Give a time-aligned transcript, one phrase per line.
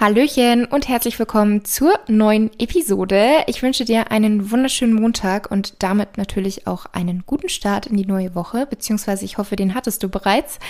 [0.00, 3.42] Hallöchen und herzlich willkommen zur neuen Episode.
[3.48, 8.06] Ich wünsche dir einen wunderschönen Montag und damit natürlich auch einen guten Start in die
[8.06, 10.60] neue Woche, beziehungsweise ich hoffe, den hattest du bereits.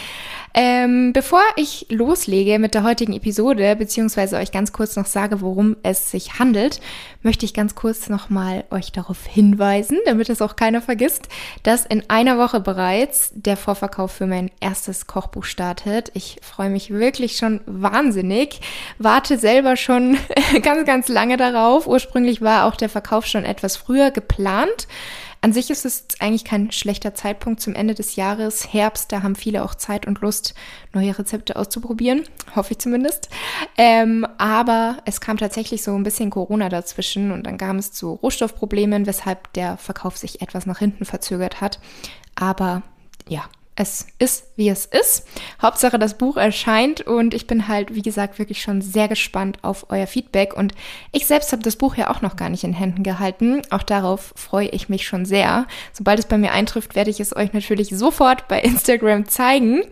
[0.54, 5.76] Ähm, bevor ich loslege mit der heutigen Episode, beziehungsweise euch ganz kurz noch sage, worum
[5.82, 6.80] es sich handelt,
[7.22, 11.28] möchte ich ganz kurz nochmal euch darauf hinweisen, damit es auch keiner vergisst,
[11.64, 16.10] dass in einer Woche bereits der Vorverkauf für mein erstes Kochbuch startet.
[16.14, 18.60] Ich freue mich wirklich schon wahnsinnig.
[18.96, 20.16] War warte selber schon
[20.62, 21.88] ganz, ganz lange darauf.
[21.88, 24.86] Ursprünglich war auch der Verkauf schon etwas früher geplant.
[25.40, 28.72] An sich ist es eigentlich kein schlechter Zeitpunkt zum Ende des Jahres.
[28.72, 30.54] Herbst, da haben viele auch Zeit und Lust,
[30.92, 32.22] neue Rezepte auszuprobieren.
[32.54, 33.28] Hoffe ich zumindest.
[33.76, 38.12] Ähm, aber es kam tatsächlich so ein bisschen Corona dazwischen und dann kam es zu
[38.12, 41.80] Rohstoffproblemen, weshalb der Verkauf sich etwas nach hinten verzögert hat.
[42.36, 42.82] Aber
[43.26, 43.46] ja,
[43.78, 45.24] es ist, wie es ist.
[45.62, 49.86] Hauptsache, das Buch erscheint und ich bin halt, wie gesagt, wirklich schon sehr gespannt auf
[49.88, 50.56] euer Feedback.
[50.56, 50.74] Und
[51.12, 53.62] ich selbst habe das Buch ja auch noch gar nicht in Händen gehalten.
[53.70, 55.66] Auch darauf freue ich mich schon sehr.
[55.92, 59.84] Sobald es bei mir eintrifft, werde ich es euch natürlich sofort bei Instagram zeigen.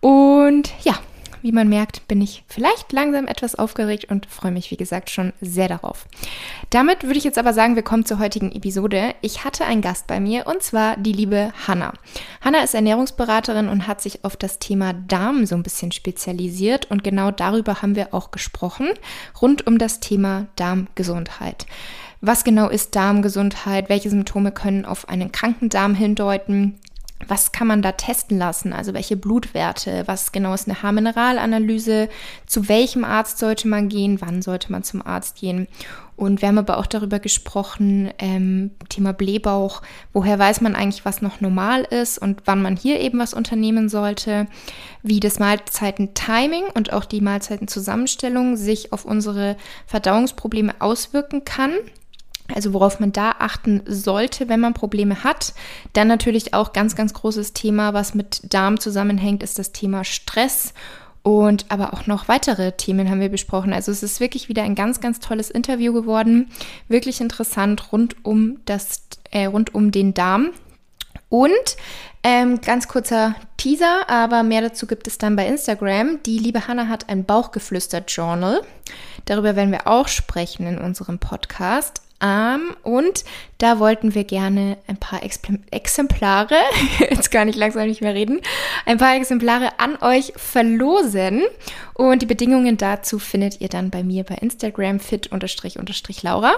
[0.00, 0.98] Und ja,
[1.42, 5.32] wie man merkt, bin ich vielleicht langsam etwas aufgeregt und freue mich, wie gesagt, schon
[5.40, 6.06] sehr darauf.
[6.70, 9.14] Damit würde ich jetzt aber sagen, wir kommen zur heutigen Episode.
[9.20, 11.94] Ich hatte einen Gast bei mir und zwar die liebe Hanna.
[12.40, 17.04] Hanna ist Ernährungsberaterin und hat sich auf das Thema Darm so ein bisschen spezialisiert und
[17.04, 18.88] genau darüber haben wir auch gesprochen,
[19.40, 21.66] rund um das Thema Darmgesundheit.
[22.22, 23.88] Was genau ist Darmgesundheit?
[23.88, 26.78] Welche Symptome können auf einen kranken Darm hindeuten?
[27.28, 28.72] Was kann man da testen lassen?
[28.72, 30.04] Also welche Blutwerte?
[30.06, 32.08] Was genau ist eine Haarmineralanalyse?
[32.46, 34.20] Zu welchem Arzt sollte man gehen?
[34.20, 35.68] Wann sollte man zum Arzt gehen?
[36.16, 39.80] Und wir haben aber auch darüber gesprochen, ähm, Thema Blähbauch.
[40.12, 43.88] Woher weiß man eigentlich, was noch normal ist und wann man hier eben was unternehmen
[43.88, 44.46] sollte?
[45.02, 49.56] Wie das Mahlzeiten-Timing und auch die Mahlzeitenzusammenstellung sich auf unsere
[49.86, 51.72] Verdauungsprobleme auswirken kann
[52.54, 55.54] also worauf man da achten sollte, wenn man Probleme hat.
[55.92, 60.74] Dann natürlich auch ganz, ganz großes Thema, was mit Darm zusammenhängt, ist das Thema Stress.
[61.22, 63.72] Und aber auch noch weitere Themen haben wir besprochen.
[63.72, 66.50] Also es ist wirklich wieder ein ganz, ganz tolles Interview geworden.
[66.88, 70.50] Wirklich interessant rund um das, äh, rund um den Darm.
[71.28, 71.76] Und
[72.22, 76.22] ähm, ganz kurzer Teaser, aber mehr dazu gibt es dann bei Instagram.
[76.24, 78.62] Die liebe Hanna hat ein Bauchgeflüster-Journal.
[79.26, 82.02] Darüber werden wir auch sprechen in unserem Podcast.
[82.22, 83.24] Um, und
[83.58, 86.54] da wollten wir gerne ein paar Exemplare,
[86.98, 88.40] jetzt kann ich langsam nicht mehr reden,
[88.84, 91.42] ein paar Exemplare an euch verlosen.
[91.94, 96.52] Und die Bedingungen dazu findet ihr dann bei mir bei Instagram fit-laura.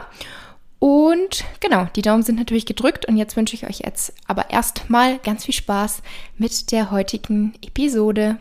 [0.80, 5.18] Und genau, die Daumen sind natürlich gedrückt und jetzt wünsche ich euch jetzt aber erstmal
[5.18, 6.02] ganz viel Spaß
[6.38, 8.38] mit der heutigen Episode.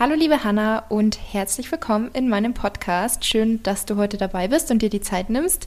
[0.00, 3.24] Hallo liebe Hanna und herzlich willkommen in meinem Podcast.
[3.24, 5.66] Schön, dass du heute dabei bist und dir die Zeit nimmst.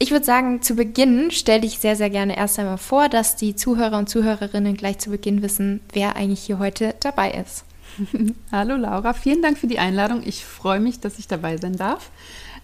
[0.00, 3.54] Ich würde sagen, zu Beginn stelle ich sehr, sehr gerne erst einmal vor, dass die
[3.54, 7.64] Zuhörer und Zuhörerinnen gleich zu Beginn wissen, wer eigentlich hier heute dabei ist.
[8.50, 10.22] Hallo Laura, vielen Dank für die Einladung.
[10.24, 12.10] Ich freue mich, dass ich dabei sein darf.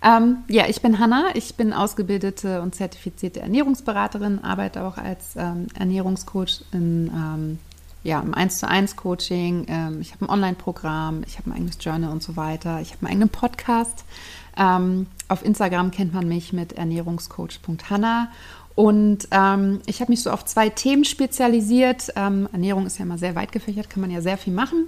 [0.03, 5.69] Ähm, ja, ich bin Hanna, ich bin ausgebildete und zertifizierte Ernährungsberaterin, arbeite auch als ähm,
[5.79, 7.59] Ernährungscoach in ähm,
[8.05, 11.79] ja, im 1 zu 1 Coaching, ähm, ich habe ein Online-Programm, ich habe ein eigenes
[11.81, 14.05] Journal und so weiter, ich habe einen eigenen Podcast.
[14.57, 18.29] Ähm, auf Instagram kennt man mich mit ernährungscoach.hanna
[18.75, 22.13] und ähm, ich habe mich so auf zwei Themen spezialisiert.
[22.15, 24.87] Ähm, Ernährung ist ja immer sehr weit gefächert, kann man ja sehr viel machen.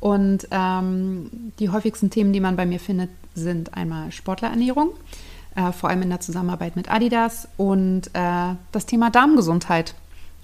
[0.00, 4.90] Und ähm, die häufigsten Themen, die man bei mir findet, sind einmal Sportlerernährung,
[5.54, 9.94] äh, vor allem in der Zusammenarbeit mit Adidas und äh, das Thema Darmgesundheit.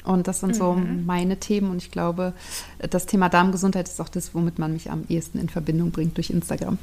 [0.04, 1.06] Und das sind so mhm.
[1.06, 1.70] meine Themen.
[1.70, 2.34] Und ich glaube,
[2.90, 6.28] das Thema Darmgesundheit ist auch das, womit man mich am ehesten in Verbindung bringt durch
[6.28, 6.78] Instagram.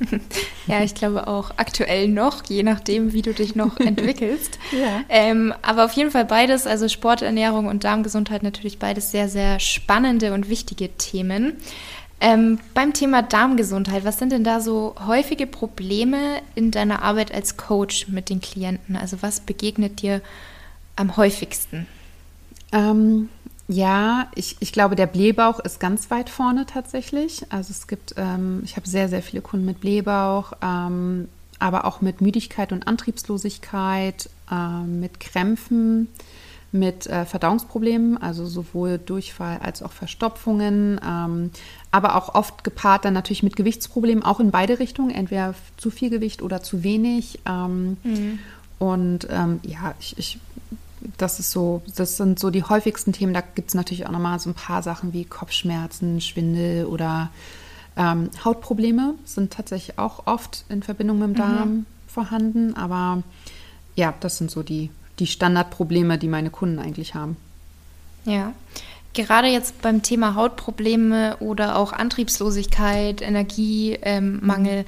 [0.66, 4.58] ja, ich glaube auch aktuell noch, je nachdem, wie du dich noch entwickelst.
[4.72, 5.00] ja.
[5.08, 10.34] ähm, aber auf jeden Fall beides, also Sporternährung und Darmgesundheit natürlich beides sehr, sehr spannende
[10.34, 11.54] und wichtige Themen.
[12.20, 17.56] Ähm, beim Thema Darmgesundheit, was sind denn da so häufige Probleme in deiner Arbeit als
[17.56, 18.96] Coach mit den Klienten?
[18.96, 20.20] Also was begegnet dir
[20.96, 21.86] am häufigsten?
[22.72, 23.28] Ähm,
[23.68, 27.44] ja, ich, ich glaube, der Blähbauch ist ganz weit vorne tatsächlich.
[27.50, 31.28] Also es gibt, ähm, ich habe sehr, sehr viele Kunden mit Blähbauch, ähm,
[31.58, 36.08] aber auch mit Müdigkeit und Antriebslosigkeit, äh, mit Krämpfen,
[36.72, 41.50] mit äh, Verdauungsproblemen, also sowohl Durchfall als auch Verstopfungen, ähm,
[41.90, 46.08] aber auch oft gepaart dann natürlich mit Gewichtsproblemen, auch in beide Richtungen, entweder zu viel
[46.08, 47.40] Gewicht oder zu wenig.
[47.46, 48.38] Ähm, mhm.
[48.78, 50.38] Und ähm, ja, ich, ich
[51.16, 53.34] das ist so, das sind so die häufigsten Themen.
[53.34, 57.30] Da gibt es natürlich auch nochmal so ein paar Sachen wie Kopfschmerzen, Schwindel oder
[57.96, 61.36] ähm, Hautprobleme sind tatsächlich auch oft in Verbindung mit dem mhm.
[61.36, 61.86] Darm mhm.
[62.06, 62.74] vorhanden.
[62.76, 63.22] Aber
[63.96, 67.36] ja, das sind so die, die Standardprobleme, die meine Kunden eigentlich haben.
[68.24, 68.52] Ja.
[69.14, 74.84] Gerade jetzt beim Thema Hautprobleme oder auch Antriebslosigkeit, Energiemangel, ähm,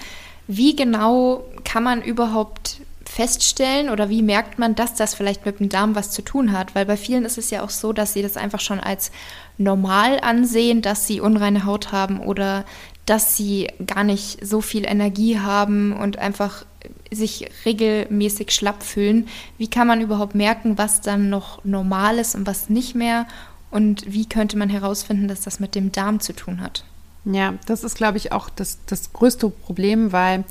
[0.47, 5.69] wie genau kann man überhaupt feststellen oder wie merkt man, dass das vielleicht mit dem
[5.69, 6.75] Darm was zu tun hat?
[6.75, 9.11] Weil bei vielen ist es ja auch so, dass sie das einfach schon als
[9.59, 12.65] normal ansehen, dass sie unreine Haut haben oder
[13.07, 16.65] dass sie gar nicht so viel Energie haben und einfach
[17.11, 19.27] sich regelmäßig schlapp fühlen.
[19.59, 23.27] Wie kann man überhaupt merken, was dann noch normal ist und was nicht mehr?
[23.73, 26.85] Und wie könnte man herausfinden, dass das mit dem Darm zu tun hat?
[27.25, 30.45] Ja, das ist, glaube ich, auch das, das größte Problem, weil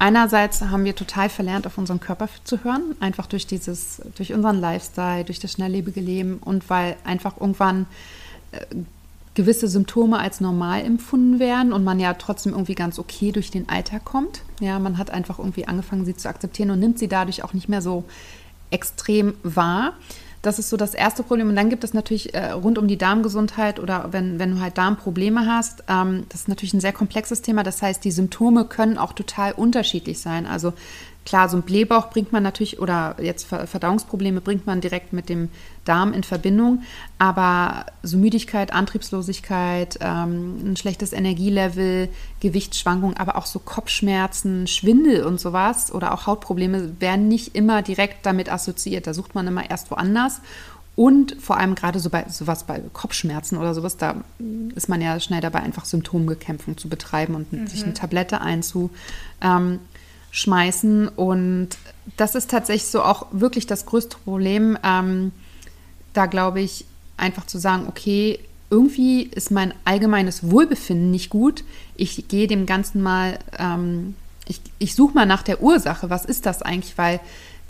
[0.00, 4.58] Einerseits haben wir total verlernt, auf unseren Körper zu hören, einfach durch dieses, durch unseren
[4.58, 7.84] Lifestyle, durch das schnelllebige Leben und weil einfach irgendwann
[8.52, 8.64] äh,
[9.34, 13.68] gewisse Symptome als normal empfunden werden und man ja trotzdem irgendwie ganz okay durch den
[13.68, 14.40] Alltag kommt.
[14.58, 17.68] Ja, man hat einfach irgendwie angefangen, sie zu akzeptieren und nimmt sie dadurch auch nicht
[17.68, 18.04] mehr so
[18.70, 19.92] extrem wahr.
[20.42, 21.48] Das ist so das erste Problem.
[21.48, 24.78] Und dann gibt es natürlich äh, rund um die Darmgesundheit oder wenn, wenn du halt
[24.78, 27.62] Darmprobleme hast, ähm, das ist natürlich ein sehr komplexes Thema.
[27.62, 30.46] Das heißt, die Symptome können auch total unterschiedlich sein.
[30.46, 30.72] Also
[31.26, 35.50] Klar, so ein Blähbauch bringt man natürlich, oder jetzt Verdauungsprobleme bringt man direkt mit dem
[35.84, 36.82] Darm in Verbindung,
[37.18, 42.08] aber so Müdigkeit, Antriebslosigkeit, ähm, ein schlechtes Energielevel,
[42.40, 48.24] Gewichtsschwankungen, aber auch so Kopfschmerzen, Schwindel und sowas oder auch Hautprobleme werden nicht immer direkt
[48.24, 49.06] damit assoziiert.
[49.06, 50.40] Da sucht man immer erst woanders.
[50.96, 54.16] Und vor allem gerade so bei sowas bei Kopfschmerzen oder sowas, da
[54.74, 57.66] ist man ja schnell dabei, einfach Symptombekämpfung zu betreiben und mhm.
[57.68, 58.90] sich eine Tablette einzu.
[59.40, 59.78] Ähm,
[60.30, 61.08] schmeißen.
[61.08, 61.70] Und
[62.16, 64.78] das ist tatsächlich so auch wirklich das größte Problem.
[64.82, 65.32] Ähm,
[66.12, 66.84] da glaube ich,
[67.16, 68.40] einfach zu sagen, okay,
[68.70, 71.64] irgendwie ist mein allgemeines Wohlbefinden nicht gut.
[71.96, 74.14] Ich gehe dem Ganzen mal, ähm,
[74.46, 76.08] ich, ich suche mal nach der Ursache.
[76.08, 76.96] Was ist das eigentlich?
[76.96, 77.20] Weil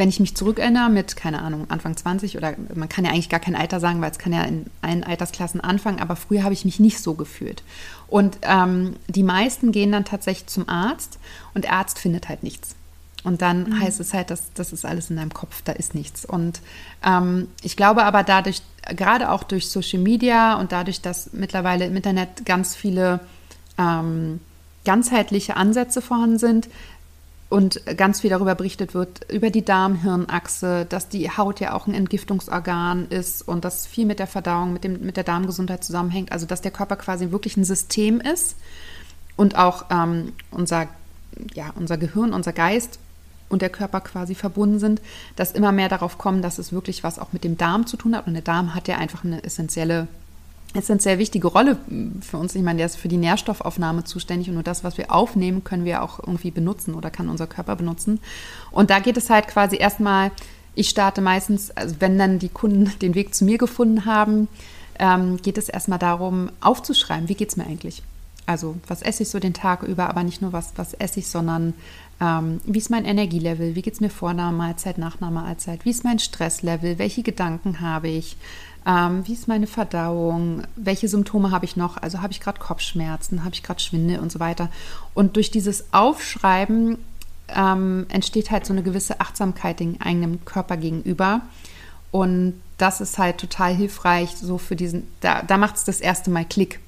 [0.00, 3.38] wenn ich mich zurückerinnere mit, keine Ahnung, Anfang 20 oder man kann ja eigentlich gar
[3.38, 6.64] kein Alter sagen, weil es kann ja in allen Altersklassen anfangen, aber früher habe ich
[6.64, 7.62] mich nicht so gefühlt.
[8.11, 11.19] Und ähm, die meisten gehen dann tatsächlich zum Arzt
[11.55, 12.75] und der Arzt findet halt nichts.
[13.23, 13.81] Und dann mhm.
[13.81, 16.25] heißt es halt, dass das ist alles in deinem Kopf, da ist nichts.
[16.25, 16.61] Und
[17.05, 18.62] ähm, ich glaube aber dadurch,
[18.97, 23.21] gerade auch durch Social Media und dadurch, dass mittlerweile im Internet ganz viele
[23.79, 24.40] ähm,
[24.85, 26.69] ganzheitliche Ansätze vorhanden sind,
[27.50, 31.95] und ganz viel darüber berichtet wird, über die Darm-Hirn-Achse, dass die Haut ja auch ein
[31.95, 36.30] Entgiftungsorgan ist und das viel mit der Verdauung, mit, dem, mit der Darmgesundheit zusammenhängt.
[36.30, 38.54] Also dass der Körper quasi wirklich ein System ist
[39.37, 40.87] und auch ähm, unser,
[41.52, 43.00] ja, unser Gehirn, unser Geist
[43.49, 45.02] und der Körper quasi verbunden sind,
[45.35, 48.16] dass immer mehr darauf kommen, dass es wirklich was auch mit dem Darm zu tun
[48.16, 48.28] hat.
[48.28, 50.07] Und der Darm hat ja einfach eine essentielle
[50.74, 51.78] essentiell wichtige Rolle
[52.20, 52.54] für uns.
[52.54, 55.84] Ich meine, der ist für die Nährstoffaufnahme zuständig und nur das, was wir aufnehmen, können
[55.84, 58.20] wir auch irgendwie benutzen oder kann unser Körper benutzen.
[58.70, 60.30] Und da geht es halt quasi erstmal,
[60.74, 64.48] ich starte meistens, also wenn dann die Kunden den Weg zu mir gefunden haben,
[64.98, 68.02] ähm, geht es erstmal darum, aufzuschreiben, wie geht es mir eigentlich?
[68.46, 71.28] Also, was esse ich so den Tag über, aber nicht nur was, was esse ich,
[71.28, 71.74] sondern
[72.20, 73.74] ähm, wie ist mein Energielevel?
[73.74, 75.84] Wie geht es mir vor einer Mahlzeit, nach einer Mahlzeit?
[75.84, 76.98] Wie ist mein Stresslevel?
[76.98, 78.36] Welche Gedanken habe ich?
[78.87, 80.62] Ähm, wie ist meine Verdauung?
[80.76, 81.96] Welche Symptome habe ich noch?
[81.99, 84.70] Also habe ich gerade Kopfschmerzen, habe ich gerade Schwindel und so weiter.
[85.14, 86.99] Und durch dieses Aufschreiben
[87.49, 91.42] ähm, entsteht halt so eine gewisse Achtsamkeit dem eigenen Körper gegenüber.
[92.10, 96.30] Und das ist halt total hilfreich, so für diesen, da, da macht es das erste
[96.30, 96.80] Mal Klick.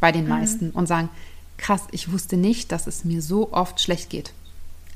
[0.00, 0.30] bei den mhm.
[0.30, 1.08] meisten und sagen,
[1.56, 4.32] krass, ich wusste nicht, dass es mir so oft schlecht geht.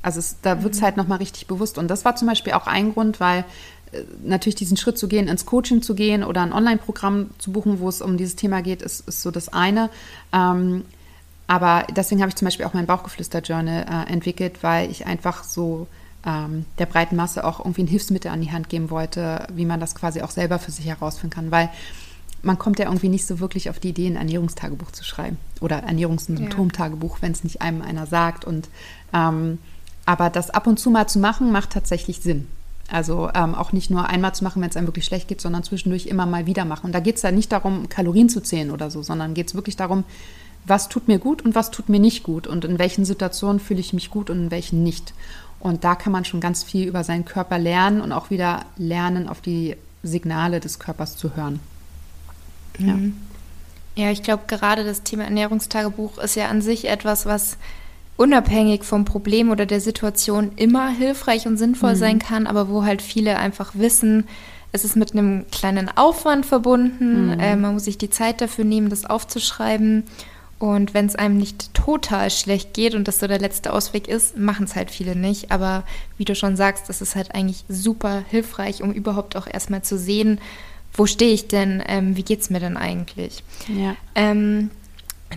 [0.01, 0.85] Also es, da wird es mhm.
[0.85, 1.77] halt nochmal richtig bewusst.
[1.77, 3.45] Und das war zum Beispiel auch ein Grund, weil
[4.23, 7.89] natürlich diesen Schritt zu gehen, ins Coaching zu gehen oder ein Online-Programm zu buchen, wo
[7.89, 9.89] es um dieses Thema geht, ist, ist so das eine.
[10.31, 10.83] Ähm,
[11.47, 15.87] aber deswegen habe ich zum Beispiel auch mein Bauchgeflüster-Journal äh, entwickelt, weil ich einfach so
[16.25, 19.79] ähm, der breiten Masse auch irgendwie ein Hilfsmittel an die Hand geben wollte, wie man
[19.79, 21.51] das quasi auch selber für sich herausfinden kann.
[21.51, 21.69] Weil
[22.41, 25.77] man kommt ja irgendwie nicht so wirklich auf die Idee, ein Ernährungstagebuch zu schreiben oder
[25.83, 28.45] Ernährungssymptomtagebuch, wenn es nicht einem einer sagt.
[28.45, 28.69] Und
[29.13, 29.59] ähm,
[30.05, 32.47] aber das ab und zu mal zu machen, macht tatsächlich Sinn.
[32.93, 35.63] Also ähm, auch nicht nur einmal zu machen, wenn es einem wirklich schlecht geht, sondern
[35.63, 36.85] zwischendurch immer mal wieder machen.
[36.85, 39.55] Und da geht es ja nicht darum, Kalorien zu zählen oder so, sondern geht es
[39.55, 40.03] wirklich darum,
[40.67, 43.79] was tut mir gut und was tut mir nicht gut und in welchen Situationen fühle
[43.79, 45.15] ich mich gut und in welchen nicht.
[45.59, 49.27] Und da kann man schon ganz viel über seinen Körper lernen und auch wieder lernen,
[49.27, 51.61] auf die Signale des Körpers zu hören.
[52.77, 53.17] Ja, mhm.
[53.95, 57.57] ja ich glaube, gerade das Thema Ernährungstagebuch ist ja an sich etwas, was
[58.17, 61.99] unabhängig vom Problem oder der Situation immer hilfreich und sinnvoll mhm.
[61.99, 64.25] sein kann, aber wo halt viele einfach wissen,
[64.71, 67.39] es ist mit einem kleinen Aufwand verbunden, mhm.
[67.39, 70.03] äh, man muss sich die Zeit dafür nehmen, das aufzuschreiben.
[70.59, 74.37] Und wenn es einem nicht total schlecht geht und das so der letzte Ausweg ist,
[74.37, 75.51] machen es halt viele nicht.
[75.51, 75.83] Aber
[76.17, 79.97] wie du schon sagst, das ist halt eigentlich super hilfreich, um überhaupt auch erstmal zu
[79.97, 80.39] sehen,
[80.93, 83.43] wo stehe ich denn, ähm, wie geht es mir denn eigentlich?
[83.67, 83.95] Ja.
[84.15, 84.71] Ähm,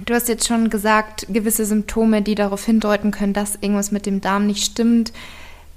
[0.05, 4.21] Du hast jetzt schon gesagt, gewisse Symptome, die darauf hindeuten können, dass irgendwas mit dem
[4.21, 5.13] Darm nicht stimmt.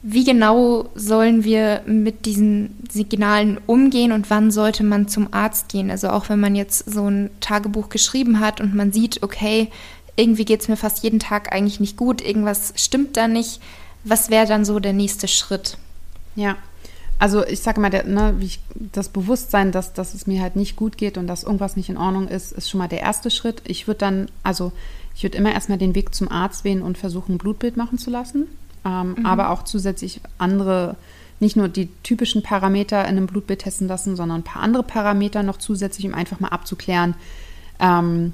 [0.01, 5.91] Wie genau sollen wir mit diesen Signalen umgehen und wann sollte man zum Arzt gehen?
[5.91, 9.69] Also auch wenn man jetzt so ein Tagebuch geschrieben hat und man sieht, okay,
[10.15, 13.59] irgendwie geht es mir fast jeden Tag eigentlich nicht gut, irgendwas stimmt da nicht.
[14.03, 15.77] Was wäre dann so der nächste Schritt?
[16.35, 16.55] Ja,
[17.19, 20.77] also ich sage mal, der, ne, ich, das Bewusstsein, dass, dass es mir halt nicht
[20.77, 23.61] gut geht und dass irgendwas nicht in Ordnung ist, ist schon mal der erste Schritt.
[23.65, 24.71] Ich würde dann, also
[25.15, 28.09] ich würde immer erstmal den Weg zum Arzt wählen und versuchen, ein Blutbild machen zu
[28.09, 28.47] lassen.
[28.85, 29.25] Ähm, mhm.
[29.25, 30.95] Aber auch zusätzlich andere,
[31.41, 35.43] nicht nur die typischen Parameter in einem Blutbild testen lassen, sondern ein paar andere Parameter
[35.43, 37.15] noch zusätzlich, um einfach mal abzuklären,
[37.81, 38.31] ähm,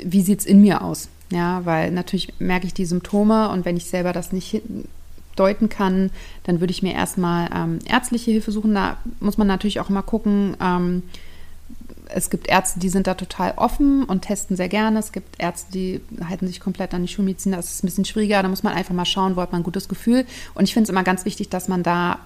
[0.00, 1.08] wie sieht es in mir aus.
[1.32, 4.62] Ja, weil natürlich merke ich die Symptome und wenn ich selber das nicht
[5.36, 6.10] deuten kann,
[6.44, 8.74] dann würde ich mir erstmal ähm, ärztliche Hilfe suchen.
[8.74, 10.56] Da muss man natürlich auch immer gucken.
[10.60, 11.02] Ähm,
[12.14, 14.98] es gibt Ärzte, die sind da total offen und testen sehr gerne.
[14.98, 17.52] Es gibt Ärzte, die halten sich komplett an die Schulmedizin.
[17.52, 18.42] Das ist ein bisschen schwieriger.
[18.42, 20.26] Da muss man einfach mal schauen, wo hat man ein gutes Gefühl.
[20.54, 22.18] Und ich finde es immer ganz wichtig, dass man da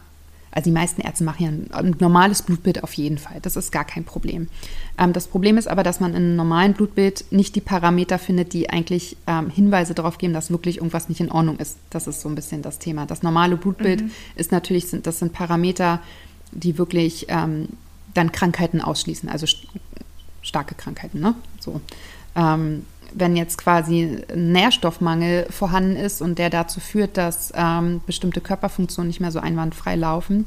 [0.57, 3.41] also die meisten Ärzte machen ja ein, normales Blutbild auf jeden Fall.
[3.43, 4.49] Das ist gar kein Problem.
[4.97, 8.55] Ähm, das Problem ist aber, dass man in einem normalen Blutbild nicht die Parameter findet,
[8.55, 11.77] die eigentlich ähm, Hinweise darauf geben, dass wirklich irgendwas nicht in Ordnung ist.
[11.91, 13.05] Das ist so ein bisschen das Thema.
[13.05, 14.11] Das normale Blutbild mhm.
[14.35, 16.01] ist natürlich, sind, das sind Parameter,
[16.53, 17.69] die wirklich ähm,
[18.15, 19.69] dann Krankheiten ausschließen, also st
[20.41, 21.21] starke Krankheiten.
[21.21, 21.35] Ne?
[21.61, 21.83] So.
[23.13, 29.09] Wenn jetzt quasi ein Nährstoffmangel vorhanden ist und der dazu führt, dass ähm, bestimmte Körperfunktionen
[29.09, 30.47] nicht mehr so einwandfrei laufen,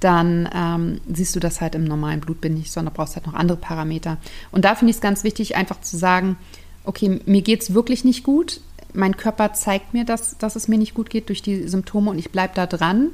[0.00, 3.58] dann ähm, siehst du das halt im normalen Blutbild nicht, sondern brauchst halt noch andere
[3.58, 4.18] Parameter.
[4.52, 6.36] Und da finde ich es ganz wichtig, einfach zu sagen,
[6.84, 8.60] okay, mir geht es wirklich nicht gut.
[8.92, 12.18] Mein Körper zeigt mir, dass, dass es mir nicht gut geht durch die Symptome und
[12.18, 13.10] ich bleibe da dran.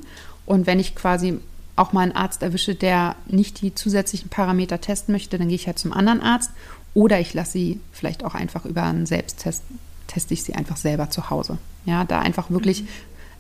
[0.47, 1.39] Und wenn ich quasi
[1.77, 5.67] auch mal einen Arzt erwische, der nicht die zusätzlichen Parameter testen möchte, dann gehe ich
[5.67, 6.51] halt zum anderen Arzt
[6.95, 9.63] oder ich lasse sie vielleicht auch einfach über einen Selbsttest,
[10.07, 11.59] teste ich sie einfach selber zu Hause.
[11.87, 12.89] Ja, da einfach wirklich mhm.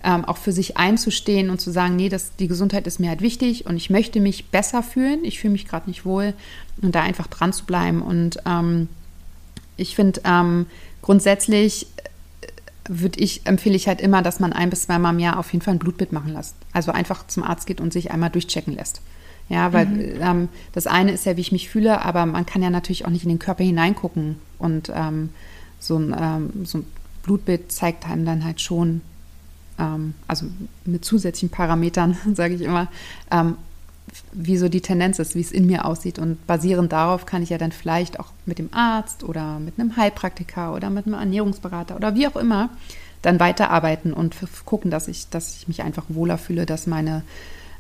[0.04, 3.20] ähm, auch für sich einzustehen und zu sagen, nee, das, die Gesundheit ist mir halt
[3.20, 5.24] wichtig und ich möchte mich besser fühlen.
[5.24, 6.34] Ich fühle mich gerade nicht wohl
[6.80, 8.00] und da einfach dran zu bleiben.
[8.00, 8.88] Und ähm,
[9.76, 10.66] ich finde ähm,
[11.02, 11.86] grundsätzlich
[12.40, 12.48] äh,
[12.88, 15.64] würde ich, empfehle ich halt immer, dass man ein bis zweimal im Jahr auf jeden
[15.64, 16.56] Fall ein Blutbild machen lässt.
[16.72, 19.02] Also einfach zum Arzt geht und sich einmal durchchecken lässt.
[19.52, 20.22] Ja, weil mhm.
[20.22, 23.10] ähm, das eine ist ja, wie ich mich fühle, aber man kann ja natürlich auch
[23.10, 24.36] nicht in den Körper hineingucken.
[24.58, 25.28] Und ähm,
[25.78, 26.86] so, ein, ähm, so, ein,
[27.22, 29.02] Blutbild zeigt einem dann halt schon,
[29.78, 30.46] ähm, also
[30.86, 32.88] mit zusätzlichen Parametern, sage ich immer,
[33.30, 33.56] ähm,
[34.32, 36.18] wie so die Tendenz ist, wie es in mir aussieht.
[36.18, 39.98] Und basierend darauf kann ich ja dann vielleicht auch mit dem Arzt oder mit einem
[39.98, 42.70] Heilpraktiker oder mit einem Ernährungsberater oder wie auch immer
[43.20, 47.22] dann weiterarbeiten und gucken, dass ich, dass ich mich einfach wohler fühle, dass meine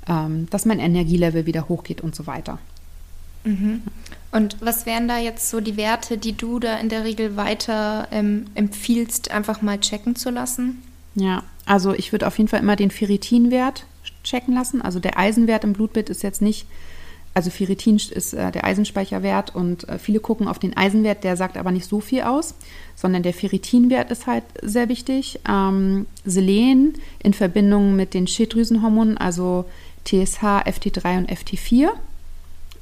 [0.08, 2.58] ähm, dass mein Energielevel wieder hochgeht und so weiter.
[3.44, 3.82] Mhm.
[4.30, 8.08] Und was wären da jetzt so die Werte, die du da in der Regel weiter
[8.10, 10.82] ähm, empfiehlst, einfach mal checken zu lassen?
[11.14, 13.84] Ja, also ich würde auf jeden Fall immer den Ferritinwert
[14.24, 14.80] checken lassen.
[14.80, 16.66] Also der Eisenwert im Blutbild ist jetzt nicht,
[17.34, 21.56] also Ferritin ist äh, der Eisenspeicherwert und äh, viele gucken auf den Eisenwert, der sagt
[21.56, 22.54] aber nicht so viel aus,
[22.94, 25.40] sondern der Ferritinwert ist halt sehr wichtig.
[25.48, 29.64] Ähm, Selen in Verbindung mit den Schilddrüsenhormonen, also
[30.04, 31.90] TSH, FT3 und FT4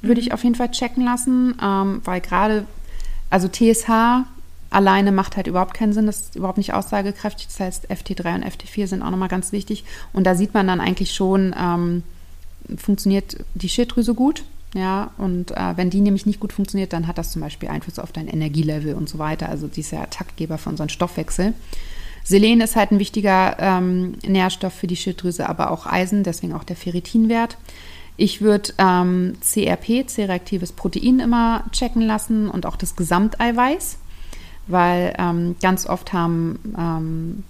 [0.01, 0.33] würde ich mhm.
[0.33, 2.65] auf jeden Fall checken lassen, ähm, weil gerade
[3.29, 4.25] also TSH
[4.69, 7.47] alleine macht halt überhaupt keinen Sinn, das ist überhaupt nicht aussagekräftig.
[7.47, 9.83] Das heißt, FT3 und FT4 sind auch nochmal ganz wichtig.
[10.13, 12.03] Und da sieht man dann eigentlich schon, ähm,
[12.77, 14.43] funktioniert die Schilddrüse gut.
[14.73, 17.99] Ja, und äh, wenn die nämlich nicht gut funktioniert, dann hat das zum Beispiel Einfluss
[17.99, 19.49] auf dein Energielevel und so weiter.
[19.49, 21.53] Also dieser Taktgeber von unserem Stoffwechsel.
[22.23, 26.63] Selen ist halt ein wichtiger ähm, Nährstoff für die Schilddrüse, aber auch Eisen, deswegen auch
[26.63, 27.57] der Ferritinwert.
[28.17, 33.97] Ich würde ähm, CRP, C-reaktives Protein, immer checken lassen und auch das Gesamteiweiß
[34.67, 37.43] weil ähm, ganz oft haben ähm,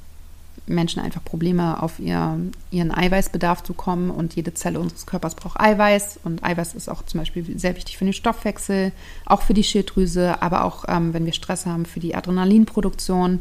[0.68, 5.60] Menschen einfach Probleme, auf ihr, ihren Eiweißbedarf zu kommen und jede Zelle unseres Körpers braucht
[5.60, 8.92] Eiweiß und Eiweiß ist auch zum Beispiel sehr wichtig für den Stoffwechsel,
[9.26, 13.40] auch für die Schilddrüse, aber auch ähm, wenn wir Stress haben für die Adrenalinproduktion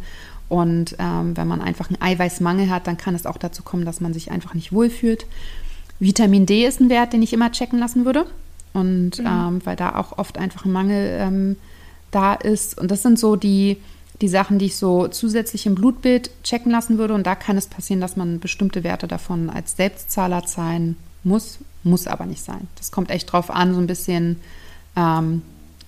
[0.50, 4.00] und ähm, wenn man einfach einen Eiweißmangel hat, dann kann es auch dazu kommen, dass
[4.00, 5.24] man sich einfach nicht wohlfühlt.
[6.00, 8.26] Vitamin D ist ein Wert, den ich immer checken lassen würde
[8.72, 9.26] und mhm.
[9.26, 11.56] ähm, weil da auch oft einfach ein Mangel ähm,
[12.10, 12.76] da ist.
[12.78, 13.76] Und das sind so die,
[14.20, 17.14] die Sachen, die ich so zusätzlich im Blutbild checken lassen würde.
[17.14, 22.08] Und da kann es passieren, dass man bestimmte Werte davon als Selbstzahler zahlen muss, muss
[22.08, 22.66] aber nicht sein.
[22.76, 24.40] Das kommt echt drauf an, so ein bisschen,
[24.96, 25.42] ähm,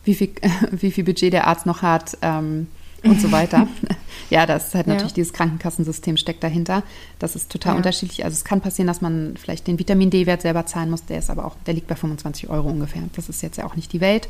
[0.04, 0.30] wie, viel,
[0.70, 2.68] wie viel Budget der Arzt noch hat ähm,
[3.04, 3.66] und so weiter.
[4.30, 5.16] ja, das ist halt natürlich ja.
[5.16, 6.82] dieses Krankenkassensystem steckt dahinter.
[7.18, 7.76] Das ist total ja.
[7.78, 8.24] unterschiedlich.
[8.24, 11.04] Also es kann passieren, dass man vielleicht den Vitamin D-Wert selber zahlen muss.
[11.04, 13.02] Der ist aber auch, der liegt bei 25 Euro ungefähr.
[13.14, 14.28] Das ist jetzt ja auch nicht die Welt.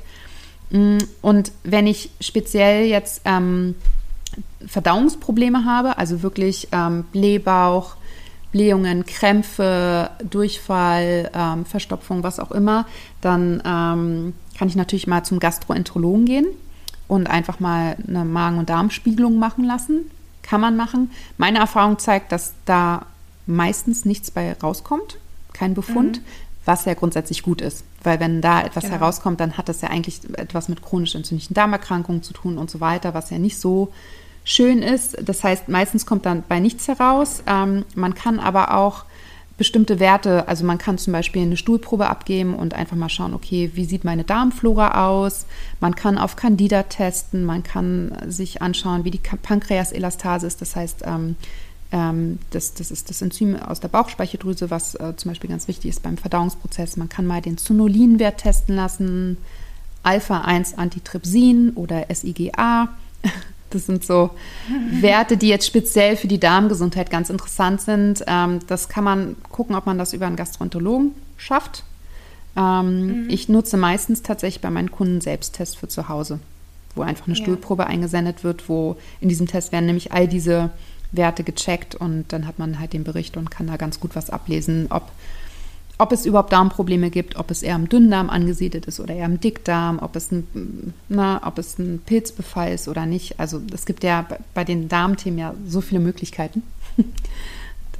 [0.70, 3.74] Mm, und wenn ich speziell jetzt ähm,
[4.66, 7.96] Verdauungsprobleme habe, also wirklich ähm, Blähbauch,
[8.52, 12.86] Blähungen, Krämpfe, Durchfall, ähm, Verstopfung, was auch immer,
[13.20, 16.46] dann ähm, kann ich natürlich mal zum Gastroenterologen gehen
[17.12, 20.10] und einfach mal eine Magen- und Darmspiegelung machen lassen.
[20.40, 21.10] Kann man machen.
[21.36, 23.04] Meine Erfahrung zeigt, dass da
[23.46, 25.18] meistens nichts bei rauskommt,
[25.52, 26.18] kein Befund.
[26.18, 26.24] Mhm
[26.64, 27.84] was ja grundsätzlich gut ist.
[28.04, 28.98] Weil wenn da etwas genau.
[28.98, 32.78] herauskommt, dann hat das ja eigentlich etwas mit chronisch entzündlichen Darmerkrankungen zu tun und so
[32.78, 33.92] weiter, was ja nicht so
[34.44, 35.16] schön ist.
[35.28, 37.42] Das heißt, meistens kommt dann bei nichts heraus.
[37.48, 39.06] Ähm, man kann aber auch
[39.62, 43.70] bestimmte Werte, also man kann zum Beispiel eine Stuhlprobe abgeben und einfach mal schauen, okay,
[43.74, 45.46] wie sieht meine Darmflora aus?
[45.78, 51.02] Man kann auf Candida testen, man kann sich anschauen, wie die Pankreaselastase ist, das heißt,
[51.06, 51.36] ähm,
[51.92, 55.90] ähm, das, das ist das Enzym aus der Bauchspeicheldrüse, was äh, zum Beispiel ganz wichtig
[55.90, 56.96] ist beim Verdauungsprozess.
[56.96, 59.36] Man kann mal den Zonulinwert testen lassen,
[60.02, 62.88] Alpha-1-Antitrypsin oder SIGA.
[63.74, 64.30] Das sind so
[65.00, 68.24] Werte, die jetzt speziell für die Darmgesundheit ganz interessant sind.
[68.26, 71.84] Ähm, das kann man gucken, ob man das über einen Gastroenterologen schafft.
[72.56, 73.30] Ähm, mhm.
[73.30, 76.38] Ich nutze meistens tatsächlich bei meinen Kunden Selbsttest für zu Hause,
[76.94, 77.42] wo einfach eine ja.
[77.42, 80.70] Stuhlprobe eingesendet wird, wo in diesem Test werden nämlich all diese
[81.12, 84.30] Werte gecheckt und dann hat man halt den Bericht und kann da ganz gut was
[84.30, 85.10] ablesen, ob,
[86.02, 89.38] ob es überhaupt Darmprobleme gibt, ob es eher am Dünndarm angesiedelt ist oder eher am
[89.38, 93.38] Dickdarm, ob es ein, na, ob es ein Pilzbefall ist oder nicht.
[93.38, 96.64] Also es gibt ja bei den Darmthemen ja so viele Möglichkeiten.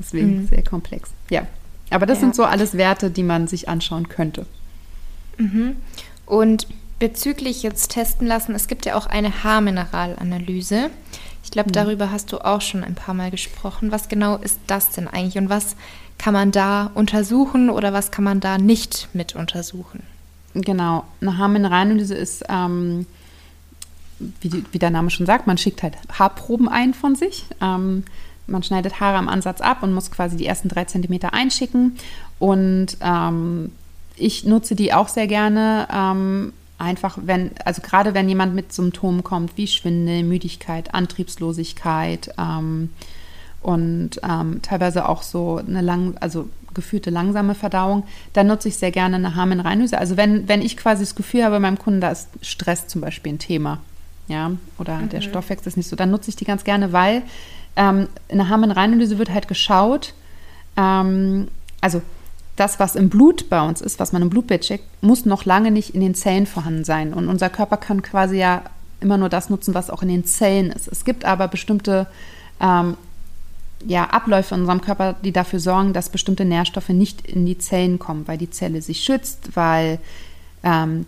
[0.01, 0.49] Deswegen mhm.
[0.49, 1.11] sehr komplex.
[1.31, 1.47] Ja,
[1.91, 2.23] aber das ja.
[2.23, 4.47] sind so alles Werte, die man sich anschauen könnte.
[5.39, 5.77] Mhm.
[6.27, 6.67] Und
[6.99, 10.91] bezüglich jetzt testen lassen, es gibt ja auch eine Haarmineralanalyse.
[11.45, 11.75] Ich glaube, mhm.
[11.75, 13.93] darüber hast du auch schon ein paar Mal gesprochen.
[13.93, 15.77] Was genau ist das denn eigentlich und was
[16.23, 20.05] kann man da untersuchen oder was kann man da nicht mit untersuchen?
[20.55, 23.07] Genau, eine Haarmineralanalyse ist, ähm,
[24.41, 27.47] wie, wie, der Name schon sagt, man schickt halt Haarproben ein von sich.
[27.61, 28.05] Ähm,
[28.47, 31.99] man schneidet Haare am Ansatz ab und muss quasi die ersten drei Zentimeter einschicken.
[32.39, 33.73] Und ähm,
[34.15, 39.25] ich nutze die auch sehr gerne, ähm, einfach, wenn, also gerade wenn jemand mit Symptomen
[39.25, 42.91] kommt wie Schwindel, Müdigkeit, Antriebslosigkeit ähm,
[43.63, 48.91] und ähm, teilweise auch so eine lang, also geführte langsame Verdauung, dann nutze ich sehr
[48.91, 49.99] gerne eine Harmenreinlöse.
[49.99, 53.35] Also wenn, wenn ich quasi das Gefühl habe, meinem Kunden, da ist Stress zum Beispiel
[53.35, 53.79] ein Thema,
[54.29, 55.09] ja, oder mhm.
[55.11, 57.23] der Stoffwechsel ist nicht so, dann nutze ich die ganz gerne, weil
[57.77, 60.15] ähm, in der Harmenreinlöse wird halt geschaut,
[60.77, 61.49] ähm,
[61.81, 62.03] also
[62.57, 65.71] das, was im Blut bei uns ist, was man im Blutbild checkt, muss noch lange
[65.71, 67.15] nicht in den Zellen vorhanden sein.
[67.15, 68.63] Und unser Körper kann quasi ja
[69.01, 70.87] immer nur das nutzen, was auch in den Zellen ist.
[70.87, 72.07] Es gibt aber bestimmte
[72.61, 72.97] ähm,
[73.87, 77.99] ja, Abläufe in unserem Körper, die dafür sorgen, dass bestimmte Nährstoffe nicht in die Zellen
[77.99, 79.99] kommen, weil die Zelle sich schützt, weil
[80.63, 81.07] ähm,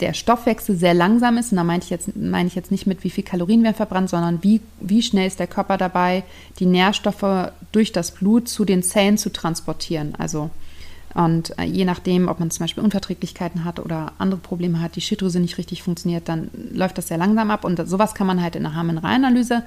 [0.00, 1.52] der Stoffwechsel sehr langsam ist.
[1.52, 4.10] Und da meine ich jetzt, meine ich jetzt nicht mit, wie viel Kalorien werden verbrannt,
[4.10, 6.24] sondern wie, wie schnell ist der Körper dabei,
[6.58, 10.14] die Nährstoffe durch das Blut zu den Zellen zu transportieren.
[10.18, 10.50] Also
[11.14, 15.00] und äh, je nachdem, ob man zum Beispiel Unverträglichkeiten hat oder andere Probleme hat, die
[15.00, 17.64] Schilddrüse nicht richtig funktioniert, dann läuft das sehr langsam ab.
[17.64, 19.62] Und sowas kann man halt in der Harmenreianalyse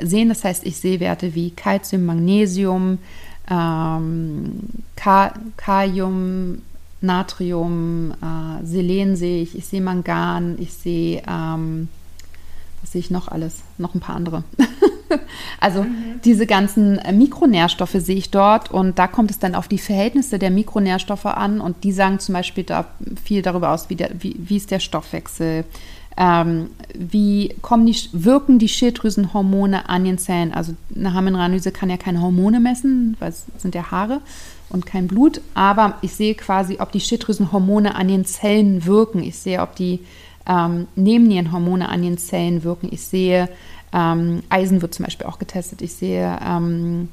[0.00, 0.28] sehen.
[0.28, 2.98] Das heißt, ich sehe Werte wie Calcium, Magnesium,
[3.48, 4.60] ähm,
[5.56, 6.62] Kalium,
[7.00, 11.88] Natrium, äh, Selen sehe ich, ich sehe Mangan, ich sehe ähm,
[12.80, 13.62] was sehe ich noch alles?
[13.76, 14.44] Noch ein paar andere.
[15.60, 16.20] also mhm.
[16.24, 20.38] diese ganzen äh, Mikronährstoffe sehe ich dort und da kommt es dann auf die Verhältnisse
[20.38, 22.86] der Mikronährstoffe an und die sagen zum Beispiel da
[23.22, 25.64] viel darüber aus, wie, der, wie, wie ist der Stoffwechsel,
[26.16, 30.52] ähm, wie kommen die, wirken die Schilddrüsenhormone an den Zellen.
[30.52, 34.20] Also eine Harmenranalyse kann ja keine Hormone messen, weil es sind ja Haare
[34.68, 39.22] und kein Blut, aber ich sehe quasi, ob die Schilddrüsenhormone an den Zellen wirken.
[39.22, 40.00] Ich sehe, ob die
[40.48, 42.88] ähm, Nebennierenhormone an den Zellen wirken.
[42.90, 43.48] Ich sehe,
[43.92, 45.82] ähm, Eisen wird zum Beispiel auch getestet.
[45.82, 47.08] Ich sehe, ähm,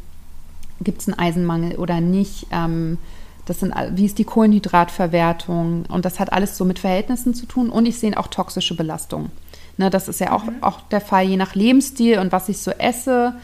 [0.82, 2.48] gibt es einen Eisenmangel oder nicht.
[2.52, 2.98] Ähm,
[3.46, 5.86] das sind, wie ist die Kohlenhydratverwertung?
[5.88, 7.70] Und das hat alles so mit Verhältnissen zu tun.
[7.70, 9.32] Und ich sehe auch toxische Belastungen.
[9.78, 10.62] Ne, das ist ja auch, mhm.
[10.62, 13.36] auch der Fall, je nach Lebensstil und was ich so esse.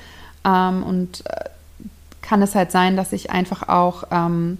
[0.46, 1.50] Ähm, und äh,
[2.22, 4.58] kann es halt sein, dass ich einfach auch ähm,